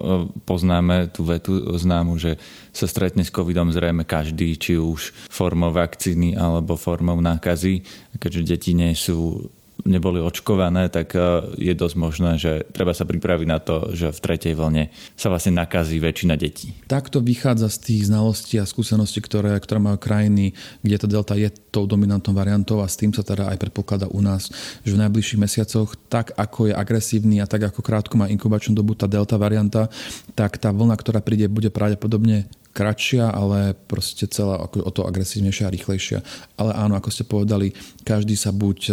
poznáme, 0.48 1.12
tú 1.12 1.28
vetu 1.28 1.60
známu, 1.76 2.16
že 2.16 2.40
sa 2.72 2.88
stretne 2.88 3.20
s 3.20 3.28
covidom 3.28 3.68
zrejme 3.68 4.08
každý, 4.08 4.56
či 4.56 4.80
už 4.80 5.12
formou 5.28 5.68
vakcíny 5.68 6.32
alebo 6.32 6.80
formou 6.80 7.20
nákazy. 7.20 7.84
Keďže 8.16 8.56
deti 8.56 8.72
nie 8.72 8.96
sú 8.96 9.52
neboli 9.84 10.20
očkované, 10.20 10.88
tak 10.92 11.14
je 11.56 11.72
dosť 11.72 11.96
možné, 11.96 12.30
že 12.36 12.66
treba 12.70 12.92
sa 12.92 13.08
pripraviť 13.08 13.46
na 13.48 13.58
to, 13.58 13.92
že 13.96 14.12
v 14.12 14.22
tretej 14.22 14.54
vlne 14.56 14.92
sa 15.14 15.32
vlastne 15.32 15.56
nakazí 15.56 15.98
väčšina 15.98 16.34
detí. 16.36 16.76
Takto 16.86 17.22
vychádza 17.22 17.72
z 17.72 17.78
tých 17.78 18.02
znalostí 18.12 18.56
a 18.60 18.68
skúseností, 18.68 19.22
ktoré, 19.24 19.56
ktoré 19.58 19.78
majú 19.80 19.98
krajiny, 20.00 20.52
kde 20.84 20.96
tá 21.00 21.06
delta 21.06 21.34
je 21.36 21.48
tou 21.70 21.86
dominantnou 21.86 22.34
variantou 22.34 22.82
a 22.82 22.90
s 22.90 22.98
tým 22.98 23.14
sa 23.14 23.22
teda 23.22 23.48
aj 23.50 23.58
predpokladá 23.58 24.06
u 24.10 24.20
nás, 24.20 24.50
že 24.82 24.94
v 24.94 25.00
najbližších 25.06 25.40
mesiacoch, 25.40 25.94
tak 26.10 26.34
ako 26.34 26.70
je 26.70 26.74
agresívny 26.74 27.38
a 27.38 27.46
tak 27.46 27.70
ako 27.70 27.80
krátko 27.80 28.18
má 28.18 28.26
inkubačnú 28.28 28.74
dobu 28.74 28.98
tá 28.98 29.06
delta 29.06 29.38
varianta, 29.38 29.86
tak 30.34 30.58
tá 30.58 30.74
vlna, 30.74 30.94
ktorá 30.98 31.22
príde, 31.22 31.46
bude 31.46 31.70
pravdepodobne 31.70 32.50
kratšia, 32.70 33.34
ale 33.34 33.74
proste 33.74 34.30
celá 34.30 34.62
ako 34.62 34.86
o 34.86 34.90
to 34.94 35.02
agresívnejšia 35.02 35.66
a 35.66 35.74
rýchlejšia. 35.74 36.18
Ale 36.54 36.70
áno, 36.78 36.94
ako 36.94 37.10
ste 37.10 37.26
povedali, 37.26 37.74
každý 38.06 38.38
sa 38.38 38.54
buď 38.54 38.78
e, 38.88 38.92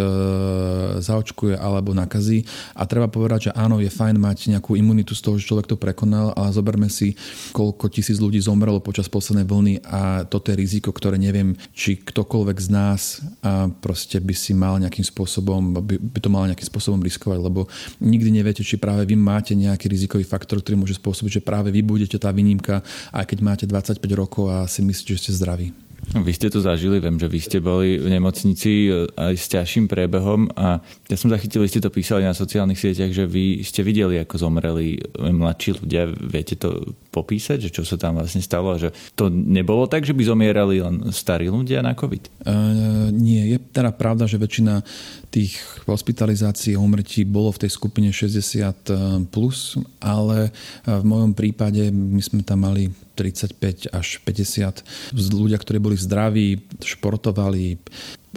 zaočkuje 1.06 1.54
alebo 1.54 1.94
nakazí 1.94 2.42
a 2.74 2.90
treba 2.90 3.06
povedať, 3.06 3.50
že 3.50 3.52
áno, 3.54 3.78
je 3.78 3.90
fajn 3.94 4.18
mať 4.18 4.58
nejakú 4.58 4.74
imunitu 4.74 5.14
z 5.14 5.22
toho, 5.22 5.38
že 5.38 5.46
človek 5.46 5.70
to 5.70 5.78
prekonal, 5.78 6.34
ale 6.34 6.50
zoberme 6.50 6.90
si, 6.90 7.14
koľko 7.54 7.94
tisíc 7.94 8.18
ľudí 8.18 8.42
zomrelo 8.42 8.82
počas 8.82 9.06
poslednej 9.06 9.46
vlny 9.46 9.74
a 9.86 10.26
toto 10.26 10.50
je 10.50 10.58
riziko, 10.58 10.90
ktoré 10.90 11.22
neviem, 11.22 11.54
či 11.78 12.02
ktokoľvek 12.02 12.58
z 12.58 12.70
nás 12.74 13.22
a 13.46 13.70
proste 13.70 14.18
by 14.18 14.34
si 14.34 14.58
mal 14.58 14.82
nejakým 14.82 15.06
spôsobom, 15.06 15.86
by, 15.86 16.02
by 16.02 16.20
to 16.20 16.30
mal 16.34 16.50
nejakým 16.50 16.66
spôsobom 16.66 17.00
riskovať, 17.06 17.40
lebo 17.46 17.70
nikdy 18.02 18.34
neviete, 18.34 18.66
či 18.66 18.82
práve 18.82 19.06
vy 19.06 19.14
máte 19.14 19.54
nejaký 19.54 19.86
rizikový 19.86 20.26
faktor, 20.26 20.66
ktorý 20.66 20.82
môže 20.82 20.98
spôsobiť, 20.98 21.40
že 21.40 21.46
práve 21.46 21.70
vy 21.70 21.86
budete 21.86 22.18
tá 22.18 22.34
výnimka, 22.34 22.82
aj 23.14 23.26
keď 23.30 23.40
máte 23.46 23.66
25 23.68 24.00
rokov 24.16 24.50
a 24.50 24.66
si 24.66 24.80
myslíte, 24.82 25.14
že 25.14 25.22
ste 25.28 25.32
zdraví. 25.36 25.76
Vy 26.08 26.32
ste 26.32 26.48
to 26.48 26.64
zažili, 26.64 27.04
viem, 27.04 27.20
že 27.20 27.28
vy 27.28 27.40
ste 27.44 27.60
boli 27.60 28.00
v 28.00 28.08
nemocnici 28.08 28.88
e, 28.88 29.12
aj 29.12 29.36
s 29.36 29.52
ťažším 29.52 29.92
prebehom 29.92 30.48
a 30.56 30.80
ja 31.12 31.18
som 31.20 31.28
zachytil, 31.28 31.60
vy 31.60 31.68
ste 31.68 31.84
to 31.84 31.92
písali 31.92 32.24
na 32.24 32.32
sociálnych 32.32 32.80
sieťach, 32.80 33.12
že 33.12 33.28
vy 33.28 33.60
ste 33.68 33.84
videli, 33.84 34.16
ako 34.24 34.40
zomreli 34.40 35.04
mladší 35.20 35.84
ľudia. 35.84 36.08
Viete 36.08 36.56
to 36.56 36.96
popísať, 37.12 37.68
že 37.68 37.74
čo 37.76 37.84
sa 37.84 38.00
tam 38.00 38.16
vlastne 38.16 38.40
stalo? 38.40 38.80
Že 38.80 38.96
to 39.20 39.28
nebolo 39.28 39.84
tak, 39.92 40.08
že 40.08 40.16
by 40.16 40.24
zomierali 40.24 40.80
len 40.80 41.12
starí 41.12 41.52
ľudia 41.52 41.84
na 41.84 41.92
COVID? 41.92 42.24
Uh, 42.48 43.12
nie, 43.12 43.52
je 43.52 43.58
teda 43.60 43.92
pravda, 43.92 44.32
že 44.32 44.40
väčšina 44.40 44.80
tých 45.28 45.60
hospitalizácií 45.92 46.80
a 46.80 46.84
umrtí 46.84 47.28
bolo 47.28 47.52
v 47.52 47.68
tej 47.68 47.72
skupine 47.76 48.16
60 48.16 49.28
plus, 49.28 49.76
ale 50.00 50.56
v 50.88 51.04
mojom 51.04 51.36
prípade 51.36 51.92
my 51.92 52.22
sme 52.24 52.48
tam 52.48 52.64
mali 52.64 53.07
35 53.18 53.90
až 53.90 54.08
50 54.22 55.18
ľudia, 55.34 55.58
ktorí 55.58 55.82
boli 55.82 55.98
zdraví, 55.98 56.62
športovali, 56.86 57.82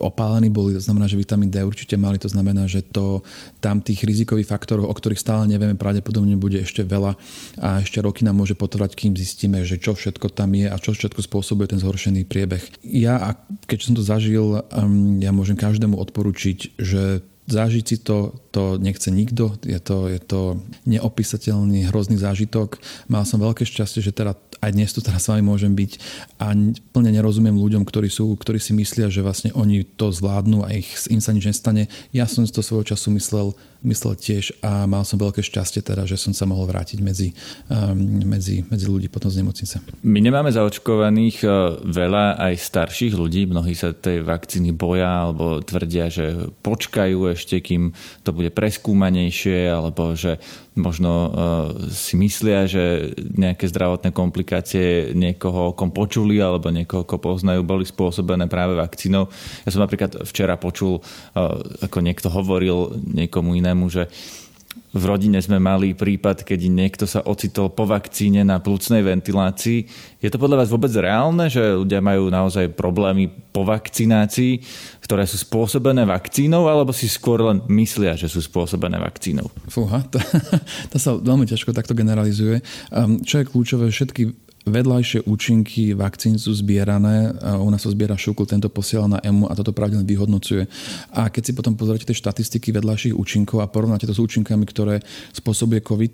opálení 0.01 0.49
boli, 0.49 0.73
to 0.75 0.83
znamená, 0.83 1.05
že 1.05 1.21
vitamín 1.21 1.53
D 1.53 1.61
určite 1.61 2.01
mali, 2.01 2.17
to 2.17 2.33
znamená, 2.33 2.65
že 2.65 2.81
to 2.81 3.21
tam 3.61 3.85
tých 3.85 4.01
rizikových 4.03 4.49
faktorov, 4.49 4.89
o 4.89 4.95
ktorých 4.97 5.21
stále 5.21 5.45
nevieme, 5.45 5.77
pravdepodobne 5.77 6.41
bude 6.41 6.65
ešte 6.65 6.81
veľa 6.81 7.15
a 7.61 7.85
ešte 7.85 8.01
roky 8.01 8.25
nám 8.25 8.41
môže 8.41 8.57
potrvať, 8.57 8.97
kým 8.97 9.13
zistíme, 9.13 9.61
že 9.69 9.77
čo 9.77 9.93
všetko 9.93 10.33
tam 10.33 10.57
je 10.57 10.67
a 10.73 10.77
čo 10.81 10.97
všetko 10.97 11.21
spôsobuje 11.21 11.77
ten 11.77 11.81
zhoršený 11.83 12.25
priebeh. 12.25 12.65
Ja, 12.89 13.37
keď 13.69 13.79
som 13.85 13.93
to 13.93 14.03
zažil, 14.03 14.65
um, 14.73 15.21
ja 15.21 15.31
môžem 15.31 15.61
každému 15.61 16.01
odporučiť, 16.01 16.81
že 16.81 17.21
zažiť 17.51 17.85
si 17.85 17.97
to, 17.99 18.39
to 18.55 18.79
nechce 18.79 19.11
nikto, 19.11 19.59
je 19.67 19.81
to, 19.83 20.07
je 20.07 20.21
to 20.23 20.63
neopísateľný, 20.87 21.91
hrozný 21.91 22.15
zážitok. 22.15 22.79
Mal 23.11 23.27
som 23.27 23.43
veľké 23.43 23.67
šťastie, 23.67 24.07
že 24.07 24.15
teda 24.15 24.39
aj 24.61 24.71
dnes 24.77 24.93
tu 24.93 25.01
teraz 25.01 25.25
s 25.25 25.29
vami 25.33 25.41
môžem 25.41 25.73
byť 25.73 25.93
a 26.37 26.53
plne 26.93 27.11
nerozumiem 27.11 27.57
ľuďom, 27.57 27.83
ktorí, 27.89 28.13
sú, 28.13 28.37
ktorí 28.37 28.61
si 28.61 28.77
myslia, 28.77 29.09
že 29.09 29.25
vlastne 29.25 29.51
oni 29.57 29.89
to 29.97 30.13
zvládnu 30.13 30.63
a 30.65 30.77
ich, 30.77 30.89
im 31.09 31.21
sa 31.21 31.33
nič 31.33 31.49
nestane. 31.49 31.89
Ja 32.13 32.29
som 32.29 32.45
to 32.45 32.61
svojho 32.61 32.93
času 32.93 33.09
myslel, 33.17 33.57
myslel 33.81 34.15
tiež 34.21 34.61
a 34.61 34.85
mal 34.85 35.09
som 35.09 35.17
veľké 35.17 35.41
šťastie 35.41 35.81
teda, 35.81 36.05
že 36.05 36.21
som 36.21 36.37
sa 36.37 36.45
mohol 36.45 36.69
vrátiť 36.69 37.01
medzi, 37.01 37.33
um, 37.73 37.97
medzi, 38.29 38.61
medzi 38.69 38.85
ľudí 38.85 39.09
potom 39.09 39.33
z 39.33 39.41
nemocnice. 39.41 39.81
My 40.05 40.21
nemáme 40.21 40.53
zaočkovaných 40.53 41.37
uh, 41.49 41.81
veľa 41.81 42.37
aj 42.37 42.55
starších 42.61 43.17
ľudí, 43.17 43.49
mnohí 43.49 43.73
sa 43.73 43.97
tej 43.97 44.21
vakcíny 44.21 44.77
boja 44.77 45.29
alebo 45.33 45.65
tvrdia, 45.65 46.13
že 46.13 46.53
počkajú 46.61 47.33
ešte, 47.33 47.65
kým 47.65 47.97
to 48.21 48.37
bude 48.37 48.53
preskúmanejšie 48.53 49.73
alebo 49.73 50.13
že 50.13 50.37
možno 50.81 51.13
uh, 51.13 51.31
si 51.93 52.17
myslia, 52.17 52.65
že 52.65 53.13
nejaké 53.21 53.69
zdravotné 53.69 54.11
komplikácie 54.11 55.13
niekoho, 55.13 55.77
kom 55.77 55.93
počuli 55.93 56.41
alebo 56.41 56.73
niekoho, 56.73 57.05
ko 57.05 57.21
poznajú, 57.21 57.61
boli 57.63 57.85
spôsobené 57.85 58.49
práve 58.49 58.75
vakcínou. 58.75 59.29
Ja 59.63 59.71
som 59.71 59.85
napríklad 59.85 60.25
včera 60.25 60.57
počul, 60.57 60.99
uh, 60.99 61.61
ako 61.85 61.99
niekto 62.01 62.33
hovoril 62.33 62.97
niekomu 63.05 63.55
inému, 63.61 63.93
že 63.93 64.09
v 64.91 65.03
rodine 65.07 65.39
sme 65.39 65.63
mali 65.63 65.95
prípad, 65.95 66.43
keď 66.43 66.61
niekto 66.67 67.05
sa 67.07 67.23
ocitol 67.23 67.71
po 67.71 67.87
vakcíne 67.87 68.43
na 68.43 68.59
plúcnej 68.59 69.07
ventilácii. 69.07 69.87
Je 70.19 70.29
to 70.31 70.43
podľa 70.43 70.67
vás 70.67 70.69
vôbec 70.71 70.91
reálne, 70.91 71.47
že 71.47 71.63
ľudia 71.63 72.03
majú 72.03 72.27
naozaj 72.27 72.75
problémy 72.75 73.31
po 73.55 73.63
vakcinácii, 73.63 74.59
ktoré 75.07 75.31
sú 75.31 75.39
spôsobené 75.39 76.03
vakcínou, 76.03 76.67
alebo 76.67 76.91
si 76.91 77.07
skôr 77.07 77.39
len 77.39 77.63
myslia, 77.71 78.19
že 78.19 78.27
sú 78.27 78.43
spôsobené 78.43 78.99
vakcínou? 78.99 79.47
Fúha, 79.71 80.03
to, 80.11 80.19
to 80.93 80.97
sa 80.99 81.15
veľmi 81.15 81.47
ťažko 81.47 81.71
takto 81.71 81.95
generalizuje. 81.95 82.59
Um, 82.91 83.23
čo 83.23 83.39
je 83.39 83.47
kľúčové, 83.47 83.95
všetky 83.95 84.50
Vedľajšie 84.69 85.25
účinky 85.25 85.97
vakcín 85.97 86.37
sú 86.37 86.53
zbierané. 86.53 87.33
U 87.41 87.73
nás 87.73 87.81
sa 87.81 87.89
zbiera 87.89 88.13
šukl, 88.13 88.45
tento 88.45 88.69
posiela 88.69 89.09
na 89.09 89.19
EMU 89.25 89.49
a 89.49 89.57
toto 89.57 89.73
pravdepodobne 89.73 90.05
vyhodnocuje. 90.05 90.69
A 91.17 91.33
keď 91.33 91.43
si 91.49 91.53
potom 91.57 91.73
pozriete 91.73 92.05
tie 92.05 92.21
štatistiky 92.21 92.69
vedľajších 92.77 93.17
účinkov 93.17 93.65
a 93.65 93.71
porovnáte 93.73 94.05
to 94.05 94.13
s 94.13 94.21
účinkami, 94.21 94.69
ktoré 94.69 95.01
spôsobuje 95.33 95.81
COVID, 95.81 96.13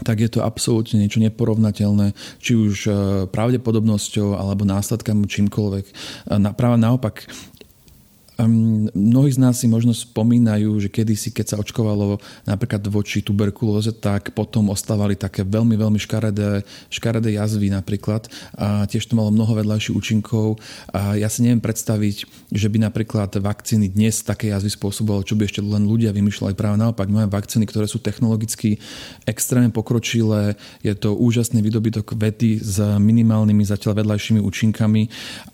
tak 0.00 0.24
je 0.24 0.32
to 0.32 0.40
absolútne 0.40 0.96
niečo 0.96 1.20
neporovnateľné, 1.20 2.16
či 2.40 2.56
už 2.56 2.74
e, 2.88 2.92
pravdepodobnosťou 3.28 4.40
alebo 4.40 4.64
následkami 4.64 5.28
čímkoľvek. 5.28 5.84
Práve 6.56 6.76
naopak, 6.80 7.28
Mnohí 8.40 9.30
z 9.30 9.38
nás 9.38 9.60
si 9.60 9.68
možno 9.68 9.92
spomínajú, 9.92 10.80
že 10.80 10.88
kedysi, 10.88 11.36
keď 11.36 11.46
sa 11.52 11.60
očkovalo 11.60 12.16
napríklad 12.48 12.80
voči 12.88 13.20
tuberkulóze, 13.20 13.92
tak 13.92 14.32
potom 14.32 14.72
ostávali 14.72 15.20
také 15.20 15.44
veľmi, 15.44 15.76
veľmi 15.76 16.00
škaredé, 16.00 16.64
škaredé 16.88 17.36
jazvy 17.36 17.68
napríklad 17.68 18.32
a 18.56 18.88
tiež 18.88 19.04
to 19.04 19.14
malo 19.20 19.28
mnoho 19.28 19.52
vedľajších 19.60 19.94
účinkov. 19.94 20.56
A 20.96 21.20
ja 21.20 21.28
si 21.28 21.44
neviem 21.44 21.60
predstaviť, 21.60 22.24
že 22.48 22.66
by 22.72 22.88
napríklad 22.88 23.36
vakcíny 23.36 23.92
dnes 23.92 24.24
také 24.24 24.48
jazvy 24.48 24.72
spôsobovali, 24.72 25.28
čo 25.28 25.36
by 25.36 25.44
ešte 25.44 25.60
len 25.60 25.84
ľudia 25.84 26.16
vymýšľali. 26.16 26.56
Práve 26.56 26.80
naopak. 26.80 27.12
Máme 27.12 27.28
vakcíny, 27.28 27.68
ktoré 27.68 27.84
sú 27.84 28.00
technologicky 28.00 28.80
extrémne 29.28 29.68
pokročilé, 29.68 30.56
je 30.80 30.96
to 30.96 31.12
úžasný 31.14 31.60
výdobytok 31.60 32.16
vedy 32.16 32.58
s 32.58 32.80
minimálnymi 32.80 33.60
zatiaľ 33.60 34.00
vedľajšími 34.00 34.40
účinkami. 34.40 35.02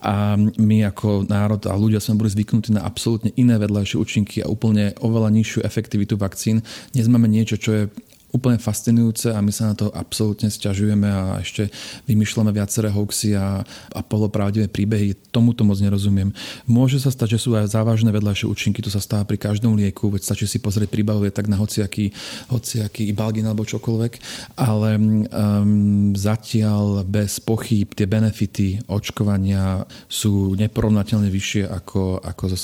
A 0.07 0.39
my 0.39 0.77
ako 0.87 1.27
národ 1.27 1.61
a 1.67 1.75
ľudia 1.75 1.99
sme 1.99 2.23
boli 2.23 2.31
zvyknutí 2.31 2.68
na 2.73 2.85
absolútne 2.85 3.33
iné 3.37 3.57
vedľajšie 3.57 3.97
účinky 3.97 4.37
a 4.45 4.51
úplne 4.51 4.93
oveľa 5.01 5.33
nižšiu 5.33 5.61
efektivitu 5.65 6.21
vakcín. 6.21 6.65
Dnes 6.93 7.09
máme 7.09 7.29
niečo, 7.29 7.57
čo 7.57 7.71
je 7.73 7.83
úplne 8.29 8.61
fascinujúce 8.61 9.33
a 9.33 9.41
my 9.41 9.49
sa 9.49 9.73
na 9.73 9.75
to 9.75 9.89
absolútne 9.97 10.53
sťažujeme 10.53 11.09
a 11.09 11.41
ešte 11.41 11.73
vymýšľame 12.05 12.53
viaceré 12.53 12.93
hoaxy 12.93 13.33
a, 13.33 13.65
a 13.65 14.01
polopravdivé 14.05 14.69
príbehy. 14.69 15.17
Tomuto 15.33 15.65
moc 15.65 15.81
nerozumiem. 15.81 16.33
Môže 16.69 17.01
sa 17.01 17.09
stať, 17.09 17.37
že 17.37 17.49
sú 17.49 17.57
aj 17.57 17.73
závažné 17.73 18.13
vedľajšie 18.13 18.45
účinky, 18.45 18.85
to 18.85 18.93
sa 18.93 19.01
stáva 19.01 19.25
pri 19.25 19.41
každom 19.41 19.81
lieku, 19.81 20.13
veď 20.13 20.29
stačí 20.29 20.45
si 20.45 20.61
pozrieť 20.61 20.93
príbavuje 20.93 21.33
tak 21.33 21.49
na 21.49 21.57
hociaký, 21.57 22.13
hociaký 22.53 23.09
ibalgin 23.09 23.49
alebo 23.49 23.65
čokoľvek, 23.65 24.13
ale 24.61 24.91
um, 25.01 26.13
zatiaľ 26.13 27.09
bez 27.09 27.41
pochyb 27.41 27.89
tie 27.97 28.05
benefity 28.05 28.85
očkovania 28.93 29.89
sú 30.05 30.53
neporovnateľne 30.53 31.33
vyššie 31.33 31.65
ako, 31.65 32.21
ako 32.21 32.43
zo 32.53 32.59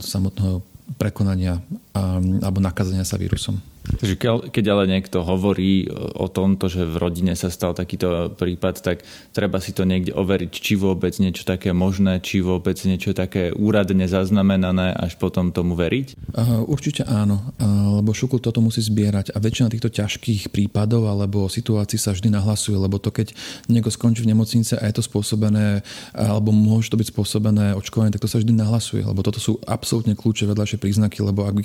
samotného 0.00 0.64
prekonania 0.96 1.60
um, 1.92 2.40
alebo 2.40 2.58
nakazenia 2.58 3.04
sa 3.04 3.20
vírusom. 3.20 3.69
Takže 3.80 4.14
keď 4.52 4.64
ale 4.70 4.84
niekto 4.86 5.24
hovorí 5.24 5.88
o 6.16 6.28
tomto, 6.28 6.68
že 6.68 6.84
v 6.84 6.96
rodine 7.00 7.32
sa 7.32 7.48
stal 7.48 7.72
takýto 7.72 8.32
prípad, 8.36 8.74
tak 8.84 9.02
treba 9.32 9.56
si 9.58 9.72
to 9.72 9.88
niekde 9.88 10.12
overiť, 10.12 10.52
či 10.52 10.76
vôbec 10.76 11.16
niečo 11.16 11.48
také 11.48 11.72
možné, 11.72 12.20
či 12.20 12.44
vôbec 12.44 12.76
niečo 12.84 13.16
také 13.16 13.52
úradne 13.52 14.04
zaznamenané, 14.04 14.92
až 14.92 15.16
potom 15.16 15.52
tomu 15.52 15.76
veriť? 15.76 16.36
Určite 16.68 17.08
áno, 17.08 17.52
lebo 18.00 18.12
šukul 18.12 18.40
toto 18.40 18.60
musí 18.60 18.84
zbierať 18.84 19.32
a 19.32 19.40
väčšina 19.40 19.72
týchto 19.72 19.90
ťažkých 19.90 20.52
prípadov 20.52 21.08
alebo 21.08 21.48
situácií 21.48 21.96
sa 21.96 22.12
vždy 22.12 22.32
nahlasuje, 22.32 22.76
lebo 22.76 23.00
to 23.00 23.10
keď 23.10 23.32
niekto 23.68 23.90
skončí 23.92 24.22
v 24.24 24.32
nemocnice 24.32 24.76
a 24.76 24.84
je 24.86 24.94
to 24.96 25.02
spôsobené, 25.04 25.84
alebo 26.14 26.52
môže 26.52 26.92
to 26.92 27.00
byť 27.00 27.10
spôsobené 27.10 27.76
očkovanie, 27.76 28.12
tak 28.12 28.22
to 28.22 28.30
sa 28.30 28.38
vždy 28.38 28.54
nahlasuje, 28.54 29.02
lebo 29.04 29.20
toto 29.24 29.40
sú 29.42 29.58
absolútne 29.66 30.14
kľúče 30.14 30.46
vedľajšie 30.46 30.78
príznaky, 30.78 31.24
lebo 31.24 31.44
ak 31.44 31.54
by, 31.56 31.62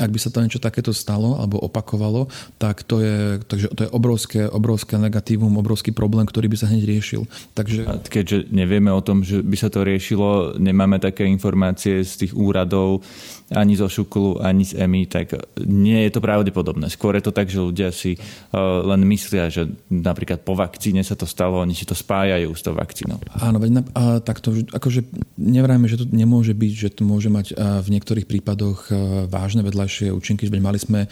ak 0.00 0.10
by 0.10 0.18
sa 0.20 0.28
to 0.30 0.42
niečo 0.44 0.60
takéto 0.62 0.92
stalo, 0.94 1.36
alebo 1.36 1.53
opakovalo, 1.60 2.30
tak 2.58 2.82
to 2.82 3.00
je, 3.02 3.38
takže 3.44 3.70
to 3.74 3.80
je 3.86 3.90
obrovské, 3.90 4.40
obrovské 4.48 4.98
negatívum, 4.98 5.54
obrovský 5.58 5.90
problém, 5.94 6.26
ktorý 6.26 6.48
by 6.50 6.56
sa 6.58 6.70
hneď 6.70 6.84
riešil. 6.86 7.22
Takže... 7.54 7.86
A 7.86 7.98
keďže 8.00 8.48
nevieme 8.50 8.90
o 8.90 9.04
tom, 9.04 9.22
že 9.22 9.42
by 9.42 9.56
sa 9.58 9.68
to 9.70 9.86
riešilo, 9.86 10.56
nemáme 10.58 10.98
také 10.98 11.28
informácie 11.28 12.02
z 12.02 12.26
tých 12.26 12.32
úradov, 12.34 13.04
ani 13.52 13.76
zo 13.76 13.86
Šukulu, 13.86 14.40
ani 14.40 14.64
z 14.64 14.80
EMI, 14.80 15.02
tak 15.06 15.36
nie 15.68 16.00
je 16.08 16.10
to 16.16 16.24
pravdepodobné. 16.24 16.88
Skôr 16.88 17.14
je 17.20 17.24
to 17.28 17.32
tak, 17.36 17.52
že 17.52 17.60
ľudia 17.60 17.92
si 17.92 18.16
uh, 18.16 18.80
len 18.88 19.04
myslia, 19.04 19.52
že 19.52 19.68
napríklad 19.92 20.40
po 20.42 20.56
vakcíne 20.56 21.04
sa 21.04 21.12
to 21.12 21.28
stalo, 21.28 21.60
oni 21.60 21.76
si 21.76 21.84
to 21.84 21.92
spájajú 21.92 22.48
s 22.56 22.62
tou 22.64 22.72
vakcínou. 22.72 23.20
Áno, 23.36 23.60
veď 23.60 23.84
a, 23.92 24.24
takto, 24.24 24.56
akože 24.72 25.04
nevrajme, 25.36 25.86
že 25.86 26.00
to 26.00 26.06
nemôže 26.08 26.56
byť, 26.56 26.72
že 26.72 26.88
to 26.96 27.02
môže 27.04 27.28
mať 27.28 27.52
v 27.84 27.88
niektorých 27.92 28.24
prípadoch 28.24 28.88
uh, 28.88 29.28
vážne 29.28 29.60
vedľajšie 29.60 30.08
účinky. 30.08 30.48
Veď 30.48 30.62
mali 30.64 30.80
sme, 30.80 31.06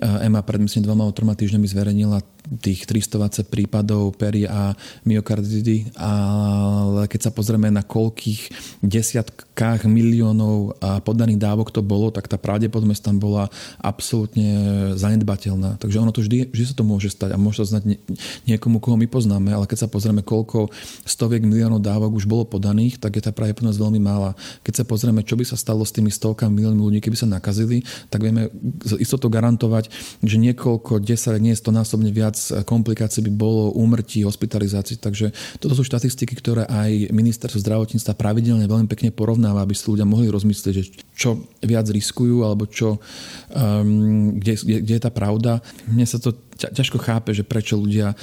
EMA 0.00 0.42
pred 0.42 0.60
myslím 0.60 0.82
dvoma, 0.84 1.08
troma 1.12 1.34
týždňami 1.34 1.66
zverejnila 1.68 2.20
tých 2.42 2.90
320 2.90 3.46
prípadov 3.46 4.18
pery 4.18 4.50
a 4.50 4.74
myokardidy, 5.06 5.94
ale 5.94 7.06
keď 7.06 7.28
sa 7.28 7.34
pozrieme 7.34 7.70
na 7.70 7.86
koľkých 7.86 8.50
desiatkách 8.82 9.86
miliónov 9.86 10.74
podaných 11.06 11.38
dávok 11.38 11.70
to 11.70 11.80
bolo, 11.80 12.10
tak 12.10 12.26
tá 12.26 12.36
pravdepodobnosť 12.36 13.02
tam 13.02 13.16
bola 13.22 13.46
absolútne 13.78 14.52
zanedbateľná. 14.98 15.78
Takže 15.78 16.02
ono 16.02 16.10
to 16.10 16.26
vždy, 16.26 16.50
vždy 16.50 16.64
sa 16.66 16.74
to 16.74 16.84
môže 16.84 17.14
stať 17.14 17.30
a 17.34 17.38
môže 17.38 17.62
sa 17.62 17.78
znať 17.78 18.02
niekomu, 18.50 18.82
koho 18.82 18.98
my 18.98 19.06
poznáme, 19.06 19.54
ale 19.54 19.70
keď 19.70 19.86
sa 19.86 19.88
pozrieme, 19.88 20.26
koľko 20.26 20.74
stoviek 21.06 21.46
miliónov 21.46 21.78
dávok 21.78 22.18
už 22.18 22.26
bolo 22.26 22.42
podaných, 22.42 22.98
tak 22.98 23.16
je 23.16 23.22
tá 23.22 23.30
pravdepodobnosť 23.30 23.78
veľmi 23.78 24.00
mála. 24.02 24.34
Keď 24.66 24.82
sa 24.82 24.84
pozrieme, 24.84 25.22
čo 25.22 25.38
by 25.38 25.46
sa 25.46 25.54
stalo 25.54 25.86
s 25.86 25.94
tými 25.94 26.10
stovkami 26.10 26.52
miliónmi 26.58 26.82
ľudí, 26.82 26.98
keby 26.98 27.16
sa 27.16 27.30
nakazili, 27.30 27.86
tak 28.10 28.26
vieme 28.26 28.50
istotou 28.98 29.30
garantovať, 29.30 29.88
že 30.26 30.36
niekoľko, 30.42 30.98
10, 30.98 31.38
nie 31.38 31.54
100 31.54 31.70
násobne 31.70 32.10
viac 32.10 32.31
viac 32.32 32.64
komplikácií 32.64 33.20
by 33.28 33.32
bolo 33.36 33.76
úmrtí, 33.76 34.24
hospitalizácií. 34.24 34.96
Takže 34.96 35.36
toto 35.60 35.76
sú 35.76 35.84
štatistiky, 35.84 36.32
ktoré 36.40 36.64
aj 36.64 37.12
ministerstvo 37.12 37.60
zdravotníctva 37.60 38.16
pravidelne 38.16 38.64
veľmi 38.64 38.88
pekne 38.88 39.12
porovnáva, 39.12 39.60
aby 39.60 39.76
si 39.76 39.84
ľudia 39.84 40.08
mohli 40.08 40.32
rozmyslieť, 40.32 40.74
že 40.74 40.84
čo 41.12 41.44
viac 41.60 41.84
riskujú 41.92 42.40
alebo 42.40 42.64
čo, 42.64 42.96
um, 43.52 44.40
kde, 44.40 44.56
kde, 44.56 44.76
kde 44.80 44.94
je 44.96 45.02
tá 45.04 45.12
pravda. 45.12 45.60
Mne 45.84 46.08
sa 46.08 46.16
to 46.16 46.32
ťažko 46.56 46.96
chápe, 47.02 47.36
že 47.36 47.44
prečo 47.44 47.76
ľudia 47.76 48.16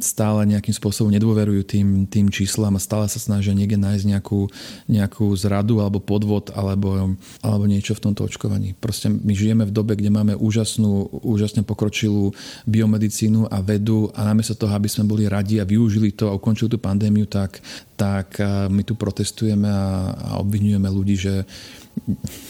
stále 0.00 0.48
nejakým 0.48 0.74
spôsobom 0.74 1.12
nedôverujú 1.12 1.62
tým, 1.68 1.88
tým 2.08 2.32
číslam 2.32 2.74
a 2.74 2.82
stále 2.82 3.06
sa 3.06 3.20
snažia 3.20 3.52
niekde 3.52 3.76
nájsť 3.76 4.04
nejakú, 4.08 4.48
nejakú 4.88 5.26
zradu 5.36 5.78
alebo 5.84 6.00
podvod 6.00 6.50
alebo, 6.56 7.14
alebo 7.44 7.64
niečo 7.68 7.94
v 7.94 8.10
tomto 8.10 8.24
očkovaní. 8.26 8.74
Proste 8.80 9.12
my 9.12 9.32
žijeme 9.36 9.64
v 9.68 9.74
dobe, 9.76 9.94
kde 9.94 10.10
máme 10.10 10.34
úžasnú, 10.34 11.22
úžasne 11.22 11.62
pokročilú 11.62 12.32
biomedicínu 12.64 13.46
a 13.52 13.60
vedu 13.60 14.08
a 14.16 14.24
namiesto 14.24 14.56
toho, 14.56 14.72
aby 14.72 14.88
sme 14.88 15.06
boli 15.06 15.28
radi 15.28 15.60
a 15.60 15.68
využili 15.68 16.16
to 16.16 16.32
a 16.32 16.36
ukončili 16.36 16.72
tú 16.72 16.78
pandémiu, 16.80 17.28
tak, 17.28 17.60
tak 17.94 18.40
my 18.72 18.82
tu 18.82 18.96
protestujeme 18.96 19.68
a, 19.68 20.16
a 20.16 20.30
obvinujeme 20.40 20.88
ľudí, 20.88 21.14
že 21.14 21.44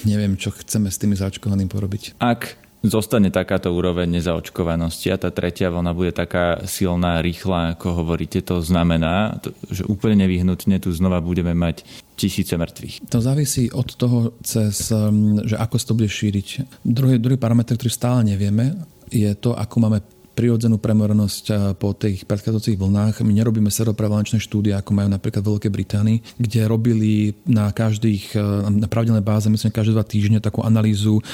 neviem, 0.06 0.34
čo 0.38 0.50
chceme 0.50 0.90
s 0.90 0.98
tými 0.98 1.14
zaočkovaným 1.18 1.70
porobiť. 1.70 2.18
Ak 2.18 2.65
zostane 2.88 3.28
takáto 3.30 3.70
úroveň 3.72 4.18
nezaočkovanosti 4.20 5.12
a 5.12 5.20
tá 5.20 5.30
tretia 5.30 5.70
vlna 5.70 5.92
bude 5.92 6.12
taká 6.14 6.64
silná, 6.64 7.20
rýchla, 7.20 7.78
ako 7.78 8.02
hovoríte, 8.02 8.42
to 8.42 8.62
znamená, 8.62 9.38
že 9.68 9.86
úplne 9.86 10.26
nevyhnutne 10.26 10.80
tu 10.80 10.90
znova 10.94 11.20
budeme 11.20 11.52
mať 11.52 11.84
tisíce 12.16 12.56
mŕtvych. 12.56 13.12
To 13.12 13.20
závisí 13.20 13.68
od 13.70 13.92
toho, 13.94 14.34
cez, 14.40 14.88
um, 14.90 15.38
že 15.44 15.60
ako 15.60 15.76
sa 15.76 15.86
to 15.92 15.98
bude 15.98 16.08
šíriť. 16.08 16.48
Druhý, 16.82 17.20
druhý 17.20 17.36
parameter, 17.36 17.76
ktorý 17.76 17.92
stále 17.92 18.20
nevieme, 18.24 18.74
je 19.12 19.30
to, 19.38 19.54
ako 19.54 19.76
máme 19.86 19.98
prirodzenú 20.36 20.76
premorenosť 20.76 21.74
po 21.80 21.96
tých 21.96 22.28
predchádzajúcich 22.28 22.76
vlnách. 22.76 23.24
My 23.24 23.32
nerobíme 23.32 23.72
seroprevalenčné 23.72 24.36
štúdie, 24.36 24.76
ako 24.76 24.92
majú 24.92 25.08
napríklad 25.08 25.40
v 25.40 25.48
Veľkej 25.56 25.72
Británii, 25.72 26.18
kde 26.36 26.60
robili 26.68 27.32
na 27.48 27.72
každých, 27.72 28.36
na 28.68 28.84
pravidelnej 28.84 29.24
báze, 29.24 29.48
myslím, 29.48 29.72
každé 29.72 29.96
dva 29.96 30.04
týždne 30.04 30.44
takú 30.44 30.60
analýzu 30.60 31.24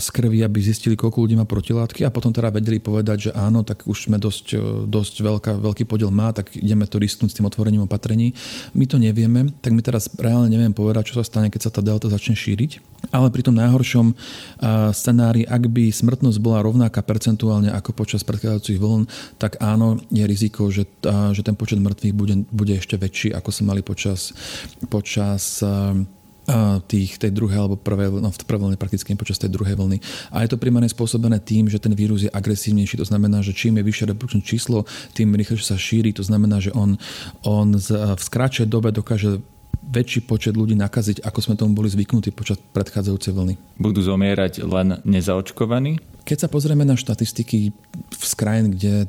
z 0.00 0.08
krvi, 0.08 0.40
aby 0.40 0.58
zistili, 0.64 0.96
koľko 0.96 1.28
ľudí 1.28 1.36
má 1.36 1.44
protilátky 1.44 2.08
a 2.08 2.10
potom 2.10 2.32
teda 2.32 2.48
vedeli 2.48 2.80
povedať, 2.80 3.28
že 3.28 3.30
áno, 3.36 3.60
tak 3.60 3.84
už 3.84 4.08
sme 4.08 4.16
dosť, 4.16 4.56
dosť 4.88 5.14
veľká, 5.20 5.50
veľký 5.60 5.84
podiel 5.84 6.08
má, 6.08 6.32
tak 6.32 6.56
ideme 6.56 6.88
to 6.88 6.96
risknúť 6.96 7.30
s 7.30 7.36
tým 7.36 7.44
otvorením 7.44 7.84
opatrení. 7.84 8.32
My 8.72 8.88
to 8.88 8.96
nevieme, 8.96 9.52
tak 9.60 9.76
my 9.76 9.84
teraz 9.84 10.08
reálne 10.16 10.48
neviem 10.48 10.72
povedať, 10.72 11.12
čo 11.12 11.20
sa 11.20 11.28
stane, 11.28 11.52
keď 11.52 11.68
sa 11.68 11.70
tá 11.76 11.84
delta 11.84 12.08
začne 12.08 12.32
šíriť. 12.32 12.80
Ale 13.12 13.28
pri 13.32 13.42
tom 13.44 13.56
najhoršom 13.56 14.12
scenári, 14.92 15.44
ak 15.44 15.72
by 15.72 15.88
smrtnosť 15.92 16.38
bola 16.40 16.64
rovnaká 16.64 17.00
percentuálne 17.04 17.72
ako 17.72 17.96
počas 17.96 18.20
predchádzajúcich 18.30 18.78
vln, 18.78 19.02
tak 19.42 19.58
áno, 19.58 19.98
je 20.14 20.22
riziko, 20.22 20.70
že, 20.70 20.86
že 21.34 21.42
ten 21.42 21.58
počet 21.58 21.82
mŕtvych 21.82 22.14
bude, 22.14 22.46
bude 22.54 22.78
ešte 22.78 22.94
väčší, 22.94 23.34
ako 23.34 23.50
sme 23.50 23.74
mali 23.74 23.82
počas, 23.82 24.30
počas 24.86 25.58
tých, 26.90 27.20
tej 27.20 27.30
druhej 27.30 27.58
alebo 27.62 27.78
prvej, 27.78 28.10
no 28.18 28.30
v 28.32 28.38
prvej 28.42 28.62
vlne 28.66 28.78
prakticky 28.80 29.14
počas 29.14 29.38
tej 29.38 29.54
druhej 29.54 29.78
vlny. 29.78 30.02
A 30.34 30.42
je 30.42 30.50
to 30.50 30.58
primárne 30.58 30.90
spôsobené 30.90 31.38
tým, 31.38 31.70
že 31.70 31.78
ten 31.78 31.94
vírus 31.94 32.26
je 32.26 32.30
agresívnejší. 32.32 32.98
To 32.98 33.06
znamená, 33.06 33.38
že 33.38 33.54
čím 33.54 33.78
je 33.78 33.86
vyššie 33.86 34.10
reprodukčné 34.10 34.42
číslo, 34.42 34.82
tým 35.14 35.30
rýchlejšie 35.36 35.66
sa 35.66 35.78
šíri. 35.78 36.10
To 36.18 36.26
znamená, 36.26 36.58
že 36.58 36.74
on, 36.74 36.98
on 37.46 37.78
v 37.78 38.22
skráčej 38.22 38.66
dobe 38.66 38.90
dokáže 38.90 39.38
väčší 39.80 40.28
počet 40.28 40.54
ľudí 40.54 40.76
nakaziť, 40.76 41.24
ako 41.24 41.38
sme 41.40 41.54
tomu 41.56 41.72
boli 41.72 41.88
zvyknutí 41.88 42.30
počas 42.30 42.60
predchádzajúcej 42.72 43.32
vlny. 43.32 43.54
Budú 43.80 44.04
zomierať 44.04 44.62
len 44.62 45.00
nezaočkovaní? 45.02 45.98
Keď 46.28 46.46
sa 46.46 46.48
pozrieme 46.52 46.84
na 46.84 46.94
štatistiky 46.94 47.72
z 48.12 48.32
krajín, 48.36 48.76
kde 48.76 49.08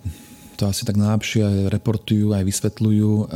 to 0.62 0.70
asi 0.70 0.86
tak 0.86 0.94
najlepšie 1.02 1.74
reportujú, 1.74 2.38
aj 2.38 2.46
vysvetľujú, 2.46 3.34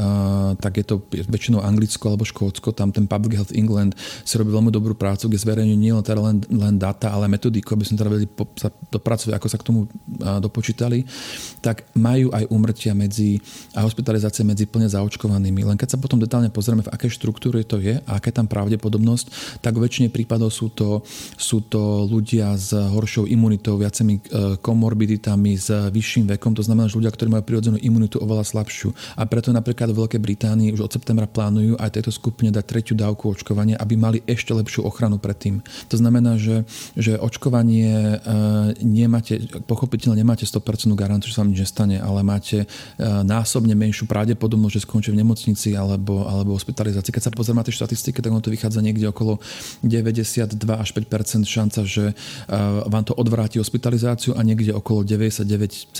tak 0.61 0.77
je 0.77 0.85
to 0.85 1.01
väčšinou 1.09 1.65
Anglicko 1.65 2.13
alebo 2.13 2.21
Škótsko, 2.21 2.69
tam 2.69 2.93
ten 2.93 3.09
Public 3.09 3.41
Health 3.41 3.57
England 3.57 3.97
si 4.21 4.37
robí 4.37 4.53
veľmi 4.53 4.69
dobrú 4.69 4.93
prácu, 4.93 5.25
kde 5.25 5.41
zverejňujú 5.41 5.79
nie 5.81 5.89
teda 6.05 6.21
len, 6.21 6.37
len 6.53 6.77
data, 6.77 7.09
ale 7.09 7.25
metodiku, 7.25 7.73
aby 7.73 7.81
sme 7.81 7.97
teda 7.97 8.13
vedeli 8.13 8.29
sa 8.61 8.69
dopracovať, 8.93 9.33
ako 9.33 9.47
sa 9.49 9.57
k 9.57 9.65
tomu 9.65 9.89
dopočítali, 10.21 11.01
tak 11.65 11.89
majú 11.97 12.29
aj 12.29 12.45
úmrtia 12.53 12.93
medzi 12.93 13.41
a 13.73 13.81
hospitalizácie 13.81 14.45
medzi 14.45 14.69
plne 14.69 14.85
zaočkovanými. 14.85 15.65
Len 15.65 15.81
keď 15.81 15.97
sa 15.97 16.01
potom 16.01 16.21
detálne 16.21 16.53
pozrieme, 16.53 16.85
v 16.85 16.93
akej 16.93 17.17
štruktúre 17.17 17.65
to 17.65 17.81
je 17.81 17.97
a 18.05 18.11
aká 18.21 18.29
je 18.29 18.37
tam 18.37 18.45
pravdepodobnosť, 18.45 19.57
tak 19.65 19.81
väčšine 19.81 20.13
prípadov 20.13 20.53
sú 20.53 20.69
to, 20.69 21.01
sú 21.41 21.65
to 21.65 22.05
ľudia 22.05 22.53
s 22.53 22.69
horšou 22.69 23.25
imunitou, 23.25 23.81
viacimi 23.81 24.21
e, 24.21 24.61
komorbiditami, 24.61 25.57
s 25.57 25.71
vyšším 25.71 26.35
vekom, 26.37 26.53
to 26.53 26.61
znamená, 26.61 26.91
že 26.91 26.99
ľudia, 26.99 27.14
ktorí 27.15 27.29
majú 27.31 27.43
prirodzenú 27.43 27.77
imunitu 27.79 28.19
oveľa 28.19 28.43
slabšiu. 28.43 28.91
A 29.15 29.23
preto 29.27 29.55
napríklad 29.55 29.91
v 29.91 30.05
Veľkej 30.05 30.21
Británii 30.21 30.69
už 30.75 30.85
od 30.87 30.91
septembra 30.91 31.25
plánujú 31.25 31.79
aj 31.79 31.99
tejto 31.99 32.11
skupine 32.11 32.51
dať 32.51 32.63
tretiu 32.67 32.95
dávku 32.95 33.31
očkovania, 33.31 33.79
aby 33.79 33.95
mali 33.95 34.19
ešte 34.27 34.51
lepšiu 34.51 34.83
ochranu 34.83 35.19
predtým. 35.19 35.63
To 35.91 35.95
znamená, 35.95 36.35
že, 36.35 36.67
že 36.95 37.15
očkovanie 37.15 38.19
e, 38.19 38.35
nemáte, 38.83 39.39
pochopiteľne 39.65 40.19
nemáte 40.19 40.47
100% 40.47 40.91
garanciu, 40.95 41.31
že 41.31 41.35
sa 41.35 41.43
vám 41.43 41.51
nič 41.55 41.61
nestane, 41.65 41.97
ale 42.01 42.21
máte 42.25 42.63
e, 42.63 42.67
násobne 43.05 43.73
menšiu 43.77 44.09
pravdepodobnosť, 44.09 44.73
že 44.79 44.85
skončí 44.85 45.09
v 45.11 45.19
nemocnici 45.21 45.75
alebo, 45.77 46.25
alebo 46.25 46.57
hospitalizácii. 46.57 47.13
Keď 47.13 47.23
sa 47.29 47.31
pozrieme 47.31 47.61
na 47.61 47.67
tie 47.67 47.75
štatistiky, 47.75 48.19
tak 48.19 48.31
ono 48.31 48.41
to 48.41 48.49
vychádza 48.49 48.81
niekde 48.81 49.11
okolo 49.11 49.37
92 49.85 50.55
až 50.73 50.89
5% 50.95 51.45
šanca, 51.45 51.79
že 51.85 52.11
e, 52.11 52.13
vám 52.89 53.03
to 53.05 53.13
odvráti 53.13 53.61
hospitalizáciu 53.61 54.33
a 54.33 54.41
niekde 54.41 54.71
okolo 54.73 55.05
99,9 55.05 55.93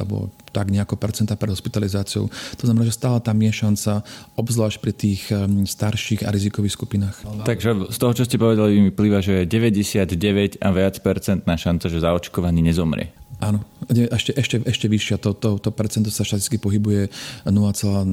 alebo 0.00 0.29
tak 0.50 0.72
nejako 0.72 0.98
percenta 0.98 1.38
pred 1.38 1.54
hospitalizáciou. 1.54 2.26
To 2.30 2.64
znamená, 2.66 2.88
že 2.88 2.98
stále 2.98 3.22
tam 3.22 3.38
je 3.38 3.52
šanca, 3.54 3.92
obzvlášť 4.34 4.78
pri 4.82 4.92
tých 4.96 5.30
starších 5.68 6.26
a 6.26 6.34
rizikových 6.34 6.74
skupinách. 6.74 7.22
Takže 7.46 7.92
z 7.94 7.98
toho, 8.00 8.12
čo 8.16 8.26
ste 8.26 8.40
povedali, 8.40 8.82
mi 8.82 8.90
plýva, 8.90 9.22
že 9.22 9.44
je 9.44 9.50
99 9.50 10.58
a 10.58 10.68
viac 10.74 10.98
percentná 10.98 11.54
šanca, 11.54 11.86
že 11.86 12.02
zaočkovaný 12.02 12.66
nezomrie. 12.66 13.19
Áno, 13.38 13.62
ešte, 13.88 14.34
ešte, 14.36 14.60
ešte 14.66 14.86
vyššia. 14.90 15.16
To, 15.22 15.32
to, 15.32 15.56
to 15.62 15.70
percento 15.72 16.12
sa 16.12 16.26
štatisticky 16.26 16.60
pohybuje 16.60 17.08
0,0 17.46 18.04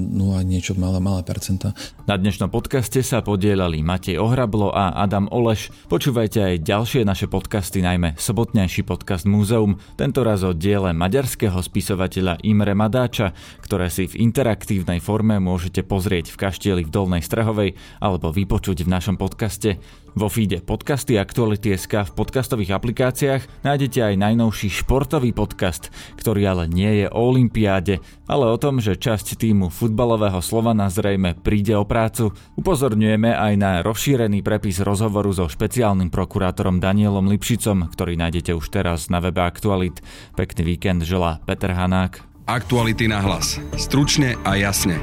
niečo 0.47 0.77
malé, 0.80 1.01
malé 1.03 1.25
percenta. 1.25 1.75
Na 2.08 2.15
dnešnom 2.15 2.47
podcaste 2.47 3.03
sa 3.03 3.19
podielali 3.19 3.84
Matej 3.84 4.21
Ohrablo 4.21 4.71
a 4.71 4.95
Adam 4.95 5.27
Oleš. 5.27 5.73
Počúvajte 5.91 6.39
aj 6.39 6.63
ďalšie 6.63 7.01
naše 7.03 7.27
podcasty, 7.27 7.84
najmä 7.84 8.15
sobotnejší 8.15 8.88
podcast 8.88 9.27
Múzeum, 9.27 9.75
tento 9.99 10.23
raz 10.23 10.47
o 10.47 10.56
diele 10.56 10.95
maďarského 10.95 11.60
spisovateľa 11.60 12.39
Imre 12.47 12.71
Madáča, 12.71 13.36
ktoré 13.60 13.91
si 13.91 14.08
v 14.08 14.23
interaktívnej 14.23 15.03
forme 15.03 15.43
môžete 15.43 15.84
pozrieť 15.84 16.32
v 16.32 16.39
kaštieli 16.39 16.82
v 16.88 16.93
Dolnej 16.93 17.25
Strahovej 17.25 17.75
alebo 17.99 18.32
vypočuť 18.32 18.88
v 18.88 18.91
našom 18.95 19.19
podcaste. 19.19 19.75
Vo 20.17 20.34
feede 20.34 20.65
podcasty 20.65 21.13
Aktuality.sk 21.21 22.10
v 22.10 22.15
podcastových 22.17 22.73
aplikáciách 22.73 23.62
nájdete 23.62 24.01
aj 24.01 24.15
najnovší 24.17 24.73
športový 25.08 25.32
podcast 25.32 25.88
ktorý 26.20 26.43
ale 26.43 26.63
nie 26.67 27.00
je 27.00 27.08
o 27.08 27.32
olympiáde, 27.32 28.04
ale 28.28 28.52
o 28.52 28.60
tom, 28.60 28.84
že 28.84 29.00
časť 29.00 29.39
týmu 29.39 29.72
futbalového 29.72 30.43
Slovana 30.43 30.91
zrejme 30.91 31.39
príde 31.39 31.72
o 31.80 31.88
prácu. 31.88 32.36
Upozorňujeme 32.60 33.32
aj 33.32 33.54
na 33.56 33.72
rozšírený 33.80 34.43
prepis 34.43 34.84
rozhovoru 34.84 35.32
so 35.32 35.48
špeciálnym 35.48 36.12
prokurátorom 36.12 36.84
Danielom 36.84 37.32
Lipšicom, 37.32 37.88
ktorý 37.88 38.20
nájdete 38.20 38.52
už 38.52 38.67
teraz 38.67 39.08
na 39.08 39.24
webe 39.24 39.39
Aktualit. 39.39 40.04
Pekný 40.36 40.76
víkend 40.76 41.08
želá 41.08 41.39
Peter 41.48 41.72
Hanák. 41.72 42.20
Aktuality 42.43 43.08
na 43.08 43.24
hlas. 43.24 43.63
Stručne 43.80 44.36
a 44.43 44.60
jasne. 44.60 45.00